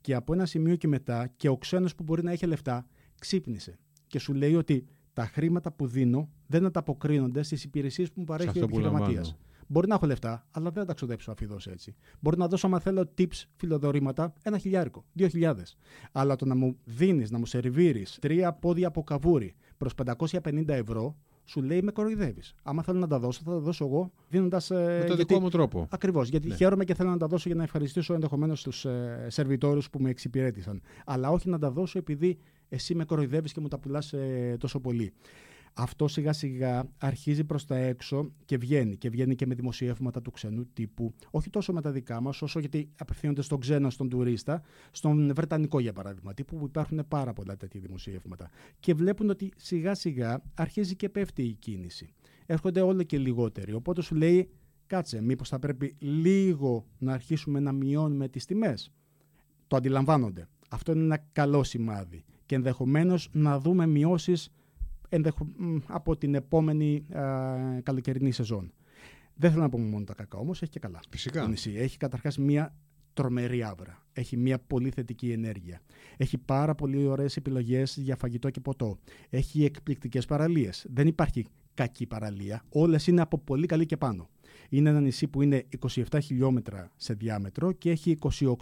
και 0.00 0.14
από 0.14 0.32
ένα 0.32 0.46
σημείο 0.46 0.76
και 0.76 0.88
μετά 0.88 1.32
και 1.36 1.48
ο 1.48 1.56
ξένος 1.56 1.94
που 1.94 2.02
μπορεί 2.02 2.22
να 2.22 2.32
έχει 2.32 2.46
λεφτά 2.46 2.86
ξύπνησε 3.20 3.78
και 4.06 4.18
σου 4.18 4.34
λέει 4.34 4.54
ότι 4.54 4.86
τα 5.12 5.26
χρήματα 5.26 5.72
που 5.72 5.86
δίνω 5.86 6.30
δεν 6.46 6.66
ανταποκρίνονται 6.66 7.42
στις 7.42 7.64
υπηρεσίες 7.64 8.08
που 8.08 8.20
μου 8.20 8.24
παρέχει 8.24 8.60
ο 8.60 8.64
επιχειρηματίας. 8.64 9.36
Μπορεί 9.72 9.88
να 9.88 9.94
έχω 9.94 10.06
λεφτά, 10.06 10.46
αλλά 10.50 10.70
δεν 10.70 10.82
θα 10.82 10.88
τα 10.88 10.94
ξοδέψω 10.94 11.30
αφιδό 11.30 11.56
έτσι. 11.70 11.94
Μπορεί 12.20 12.38
να 12.38 12.48
δώσω, 12.48 12.66
άμα 12.66 12.80
θέλω, 12.80 13.12
tips, 13.18 13.44
φιλοδορήματα, 13.56 14.32
ένα 14.42 14.58
χιλιάρικο, 14.58 15.04
δύο 15.12 15.28
χιλιάδες. 15.28 15.76
Αλλά 16.12 16.36
το 16.36 16.46
να 16.46 16.54
μου 16.54 16.76
δίνεις, 16.84 17.30
να 17.30 17.38
μου 17.38 17.46
σερβίρεις 17.46 18.18
τρία 18.20 18.52
πόδια 18.52 18.88
από 18.88 19.02
καβούρι 19.02 19.54
προς 19.76 19.94
550 19.94 20.68
ευρώ, 20.68 21.16
σου 21.44 21.62
λέει 21.62 21.82
με 21.82 21.92
κοροϊδεύεις. 21.92 22.54
Άμα 22.62 22.82
θέλω 22.82 22.98
να 22.98 23.06
τα 23.06 23.18
δώσω, 23.18 23.40
θα 23.44 23.50
τα 23.50 23.58
δώσω 23.58 23.84
εγώ 23.84 24.12
δίνοντας. 24.28 24.70
Ε, 24.70 24.98
με 25.00 25.04
το 25.08 25.16
δικό 25.16 25.40
μου 25.40 25.48
τρόπο. 25.48 25.86
Ακριβώς. 25.90 26.28
Γιατί 26.28 26.48
ναι. 26.48 26.54
χαίρομαι 26.54 26.84
και 26.84 26.94
θέλω 26.94 27.10
να 27.10 27.18
τα 27.18 27.26
δώσω 27.26 27.48
για 27.48 27.56
να 27.56 27.62
ευχαριστήσω 27.62 28.14
ενδεχομένως 28.14 28.62
τους 28.62 28.84
ε, 28.84 29.26
σερβιτόρους 29.28 29.90
που 29.90 29.98
με 30.00 30.10
εξυπηρέτησαν. 30.10 30.82
Αλλά 31.04 31.30
όχι 31.30 31.48
να 31.48 31.58
τα 31.58 31.70
δώσω 31.70 31.98
επειδή 31.98 32.38
εσύ 32.68 32.94
με 32.94 33.04
κοροϊδεύεις 33.04 33.52
και 33.52 33.60
μου 33.60 33.68
τα 33.68 33.78
πουλάς 33.78 34.12
ε, 34.12 34.56
τόσο 34.58 34.80
πολύ 34.80 35.12
αυτό 35.74 36.08
σιγά 36.08 36.32
σιγά 36.32 36.88
αρχίζει 36.98 37.44
προς 37.44 37.66
τα 37.66 37.76
έξω 37.76 38.32
και 38.44 38.56
βγαίνει. 38.56 38.96
Και 38.96 39.08
βγαίνει 39.10 39.34
και 39.34 39.46
με 39.46 39.54
δημοσιεύματα 39.54 40.22
του 40.22 40.30
ξένου 40.30 40.66
τύπου, 40.72 41.14
όχι 41.30 41.50
τόσο 41.50 41.72
με 41.72 41.80
τα 41.80 41.90
δικά 41.90 42.20
μας, 42.20 42.42
όσο 42.42 42.60
γιατί 42.60 42.90
απευθύνονται 42.98 43.42
στον 43.42 43.60
ξένο, 43.60 43.90
στον 43.90 44.08
τουρίστα, 44.08 44.62
στον 44.90 45.34
Βρετανικό 45.34 45.80
για 45.80 45.92
παράδειγμα, 45.92 46.34
τύπου 46.34 46.56
που 46.56 46.64
υπάρχουν 46.64 47.04
πάρα 47.08 47.32
πολλά 47.32 47.56
τέτοια 47.56 47.80
δημοσιεύματα. 47.80 48.50
Και 48.80 48.94
βλέπουν 48.94 49.30
ότι 49.30 49.52
σιγά 49.56 49.94
σιγά 49.94 50.42
αρχίζει 50.54 50.96
και 50.96 51.08
πέφτει 51.08 51.42
η 51.42 51.52
κίνηση. 51.52 52.12
Έρχονται 52.46 52.80
όλο 52.80 53.02
και 53.02 53.18
λιγότεροι. 53.18 53.72
Οπότε 53.72 54.02
σου 54.02 54.14
λέει, 54.14 54.50
κάτσε, 54.86 55.22
μήπως 55.22 55.48
θα 55.48 55.58
πρέπει 55.58 55.96
λίγο 55.98 56.86
να 56.98 57.12
αρχίσουμε 57.12 57.60
να 57.60 57.72
μειώνουμε 57.72 58.28
τις 58.28 58.44
τιμές; 58.44 58.92
Το 59.66 59.76
αντιλαμβάνονται. 59.76 60.48
Αυτό 60.70 60.92
είναι 60.92 61.02
ένα 61.02 61.26
καλό 61.32 61.62
σημάδι. 61.62 62.24
Και 62.46 62.54
ενδεχομένως 62.54 63.28
να 63.32 63.58
δούμε 63.58 63.86
μειώσεις 63.86 64.42
ενδεχο... 64.44 64.59
από 65.86 66.16
την 66.16 66.34
επόμενη 66.34 67.04
α, 67.12 67.80
καλοκαιρινή 67.82 68.30
σεζόν. 68.30 68.72
Δεν 69.34 69.50
θέλω 69.50 69.62
να 69.62 69.68
πούμε 69.68 69.86
μόνο 69.88 70.04
τα 70.04 70.14
κακά 70.14 70.38
όμως, 70.38 70.62
έχει 70.62 70.70
και 70.70 70.78
καλά. 70.78 71.00
Φυσικά. 71.10 71.40
Το 71.40 71.48
νησί. 71.48 71.74
Έχει 71.76 71.96
καταρχάς 71.96 72.38
μία 72.38 72.74
τρομερή 73.12 73.62
άβρα. 73.62 74.02
Έχει 74.12 74.36
μία 74.36 74.58
πολύ 74.58 74.90
θετική 74.90 75.30
ενέργεια. 75.30 75.80
Έχει 76.16 76.38
πάρα 76.38 76.74
πολύ 76.74 77.06
ωραίες 77.06 77.36
επιλογές 77.36 77.96
για 77.96 78.16
φαγητό 78.16 78.50
και 78.50 78.60
ποτό. 78.60 78.98
Έχει 79.30 79.64
εκπληκτικές 79.64 80.26
παραλίες. 80.26 80.86
Δεν 80.90 81.06
υπάρχει 81.06 81.46
κακή 81.74 82.06
παραλία. 82.06 82.62
Όλες 82.68 83.06
είναι 83.06 83.20
από 83.20 83.38
πολύ 83.38 83.66
καλή 83.66 83.86
και 83.86 83.96
πάνω. 83.96 84.28
Είναι 84.72 84.90
ένα 84.90 85.00
νησί 85.00 85.26
που 85.26 85.42
είναι 85.42 85.66
27 85.88 86.18
χιλιόμετρα 86.22 86.90
σε 86.96 87.14
διάμετρο 87.14 87.72
και 87.72 87.90
έχει 87.90 88.18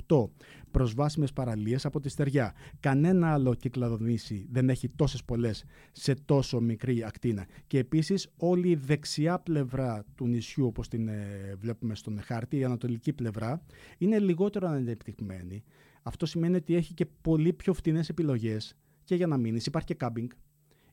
28 0.06 0.28
προσβάσιμες 0.70 1.32
παραλίες 1.32 1.86
από 1.86 2.00
τη 2.00 2.08
στεριά. 2.08 2.54
Κανένα 2.80 3.32
άλλο 3.32 3.54
κυκλαδονήσι 3.54 4.46
δεν 4.50 4.68
έχει 4.68 4.88
τόσες 4.88 5.24
πολλές 5.24 5.64
σε 5.92 6.14
τόσο 6.14 6.60
μικρή 6.60 7.04
ακτίνα. 7.04 7.46
Και 7.66 7.78
επίσης 7.78 8.28
όλη 8.36 8.68
η 8.68 8.74
δεξιά 8.74 9.38
πλευρά 9.38 10.04
του 10.14 10.26
νησιού 10.26 10.66
όπως 10.66 10.88
την 10.88 11.08
ε, 11.08 11.54
βλέπουμε 11.58 11.94
στον 11.94 12.20
χάρτη, 12.22 12.56
η 12.56 12.64
ανατολική 12.64 13.12
πλευρά, 13.12 13.62
είναι 13.98 14.18
λιγότερο 14.18 14.68
ανεπτυγμένη. 14.68 15.64
Αυτό 16.02 16.26
σημαίνει 16.26 16.56
ότι 16.56 16.74
έχει 16.74 16.94
και 16.94 17.06
πολύ 17.20 17.52
πιο 17.52 17.72
φτηνές 17.72 18.08
επιλογές 18.08 18.76
και 19.04 19.14
για 19.14 19.26
να 19.26 19.36
μείνεις. 19.36 19.66
Υπάρχει 19.66 19.86
και 19.86 19.94
κάμπινγκ, 19.94 20.28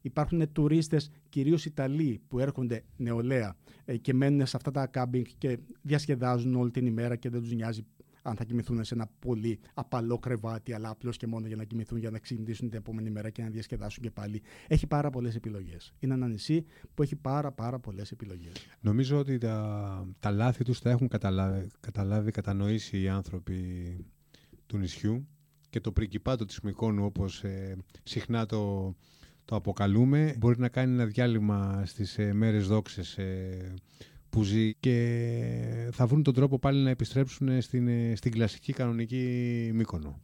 Υπάρχουν 0.06 0.52
τουρίστες, 0.52 1.12
κυρίως 1.30 1.66
Ιταλοί, 1.66 2.22
που 2.28 2.40
έρχονται 2.40 2.84
νεολαία 2.98 3.56
ε, 3.86 3.98
και 3.98 4.14
μένουν 4.14 4.46
σε 4.46 4.58
αυτά 4.58 4.72
τα 4.72 4.88
κάμπινγκ 4.88 5.26
και 5.38 5.60
διασκεδάζουν 5.82 6.56
όλη 6.56 6.72
την 6.72 6.86
ημέρα 6.86 7.16
και 7.16 7.30
δεν 7.30 7.42
τους 7.42 7.54
νοιάζει 7.54 7.86
αν 8.22 8.36
θα 8.36 8.44
κοιμηθούν 8.44 8.84
σε 8.84 8.94
ένα 8.94 9.10
πολύ 9.20 9.60
απαλό 9.74 10.20
κρεβάτι, 10.20 10.74
αλλά 10.74 10.90
απλώς 10.90 11.18
και 11.18 11.28
μόνο 11.28 11.48
για 11.48 11.56
να 11.56 11.64
κοιμηθούν, 11.64 11.98
για 11.98 12.10
να 12.10 12.20
ξυπνήσουν 12.20 12.70
την 12.70 12.78
επόμενη 12.78 13.10
μέρα 13.10 13.30
και 13.30 13.42
να 13.42 13.50
διασκεδάσουν 13.50 14.04
και 14.04 14.12
πάλι. 14.12 14.42
Έχει 14.68 14.88
πάρα 14.88 15.10
πολλές 15.10 15.36
επιλογές. 15.36 15.94
Είναι 16.00 16.14
ένα 16.14 16.28
νησί 16.28 16.66
που 16.94 17.02
έχει 17.02 17.16
πάρα, 17.16 17.52
πάρα 17.52 17.80
πολλές 17.80 18.12
επιλογές. 18.12 18.54
Νομίζω 18.80 19.18
ότι 19.18 19.38
τα, 19.38 20.08
τα 20.20 20.32
λάθη 20.32 20.64
τους 20.64 20.80
τα 20.80 20.90
έχουν 20.90 21.08
καταλάβει, 21.08 21.68
καταλάβει, 21.80 22.32
κατανοήσει 22.32 23.02
οι 23.02 23.08
άνθρωποι 23.08 23.60
του 24.66 24.78
νησιού 24.78 25.28
και 25.70 25.80
το 25.80 25.92
πρικυπάτο 25.92 26.46
της 26.46 26.62
Μικόνου 26.62 27.06
όπως 27.06 27.44
ε, 27.44 27.78
συχνά 28.04 28.46
το, 28.46 28.94
το 29.46 29.56
αποκαλούμε. 29.56 30.36
Μπορεί 30.38 30.60
να 30.60 30.70
κάνει 30.70 30.94
ένα 30.94 31.06
διάλειμμα 31.06 31.82
στις 31.86 32.18
ε, 32.18 32.34
μέρες 32.34 32.68
δόξες 32.68 33.18
ε, 33.18 33.74
που 34.30 34.44
ζει 34.44 34.74
και 34.74 35.90
θα 35.92 36.06
βρουν 36.08 36.24
τον 36.24 36.34
τρόπο 36.34 36.60
πάλι 36.60 36.84
να 36.84 36.90
επιστρέψουν 36.90 37.62
στην, 37.62 37.88
ε, 37.88 38.16
στην 38.16 38.32
κλασική 38.32 38.74
κανονική 38.74 39.72
Μύκονο. 39.74 40.22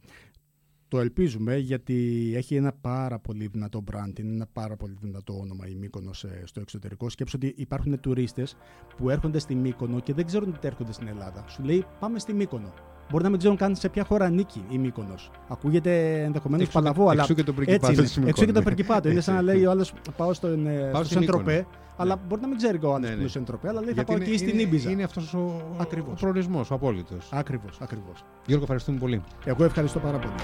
Το 0.88 1.00
ελπίζουμε 1.00 1.56
γιατί 1.56 2.32
έχει 2.36 2.54
ένα 2.54 2.72
πάρα 2.72 3.18
πολύ 3.18 3.46
δυνατό 3.46 3.84
brand, 3.92 4.18
είναι 4.18 4.32
ένα 4.32 4.46
πάρα 4.52 4.76
πολύ 4.76 4.96
δυνατό 5.00 5.38
όνομα 5.38 5.68
η 5.68 5.74
Μύκονος 5.74 6.26
στο 6.44 6.60
εξωτερικό. 6.60 7.08
Σκέψω 7.08 7.36
ότι 7.36 7.54
υπάρχουν 7.56 8.00
τουρίστες 8.00 8.56
που 8.96 9.10
έρχονται 9.10 9.38
στη 9.38 9.54
Μύκονο 9.54 10.00
και 10.00 10.14
δεν 10.14 10.26
ξέρουν 10.26 10.54
ότι 10.54 10.66
έρχονται 10.66 10.92
στην 10.92 11.08
Ελλάδα. 11.08 11.44
Σου 11.48 11.62
λέει 11.62 11.84
πάμε 12.00 12.18
στη 12.18 12.32
Μύκονο 12.32 12.72
μπορεί 13.12 13.24
να 13.24 13.30
μην 13.30 13.38
ξέρουν 13.38 13.56
καν 13.56 13.76
σε 13.76 13.88
ποια 13.88 14.04
χώρα 14.04 14.24
ανήκει 14.24 14.64
η 14.68 14.78
Μύκονος. 14.78 15.30
Ακούγεται 15.48 16.22
ενδεχομένως 16.22 16.68
παλαβό, 16.68 17.08
αλλά. 17.08 17.20
Εξού 17.20 17.34
και 17.34 17.42
το 17.42 17.52
πρικυπάτο. 17.52 18.02
Εξού 18.26 18.44
και 18.44 18.52
το 18.52 18.62
πρικυπάτο. 18.62 19.08
είναι 19.08 19.20
σαν 19.20 19.34
να 19.34 19.42
λέει 19.42 19.64
ο 19.64 19.70
άλλος 19.70 19.92
πάω 20.16 20.32
στον, 20.32 20.66
ε, 20.66 20.90
στο 20.94 21.04
Σεντροπέ, 21.04 21.66
αλλά 21.96 22.20
μπορεί 22.28 22.40
να 22.40 22.46
μην 22.48 22.56
ξέρει 22.56 22.78
ο 22.82 22.94
άλλος 22.94 23.00
ναι, 23.00 23.14
που 23.14 23.20
είναι 23.20 23.28
στο 23.28 23.38
Σεντροπέ, 23.38 23.68
αλλά 23.68 23.80
λέει 23.80 23.94
θα 23.94 24.04
πάω 24.04 24.16
εκεί 24.16 24.36
στην 24.36 24.58
Ήμπιζα. 24.58 24.90
Είναι 24.90 25.02
αυτός 25.02 25.34
ο, 25.34 25.62
ο 26.10 26.14
προορισμός, 26.20 26.70
ο 26.70 26.74
απόλυτος. 26.74 27.28
Ακριβώς, 27.30 27.78
ακριβώς. 27.80 28.24
Γιώργο, 28.46 28.62
ευχαριστούμε 28.62 28.98
πολύ. 28.98 29.22
Εγώ 29.44 29.64
ευχαριστώ 29.64 29.98
πάρα 29.98 30.18
πολύ. 30.18 30.34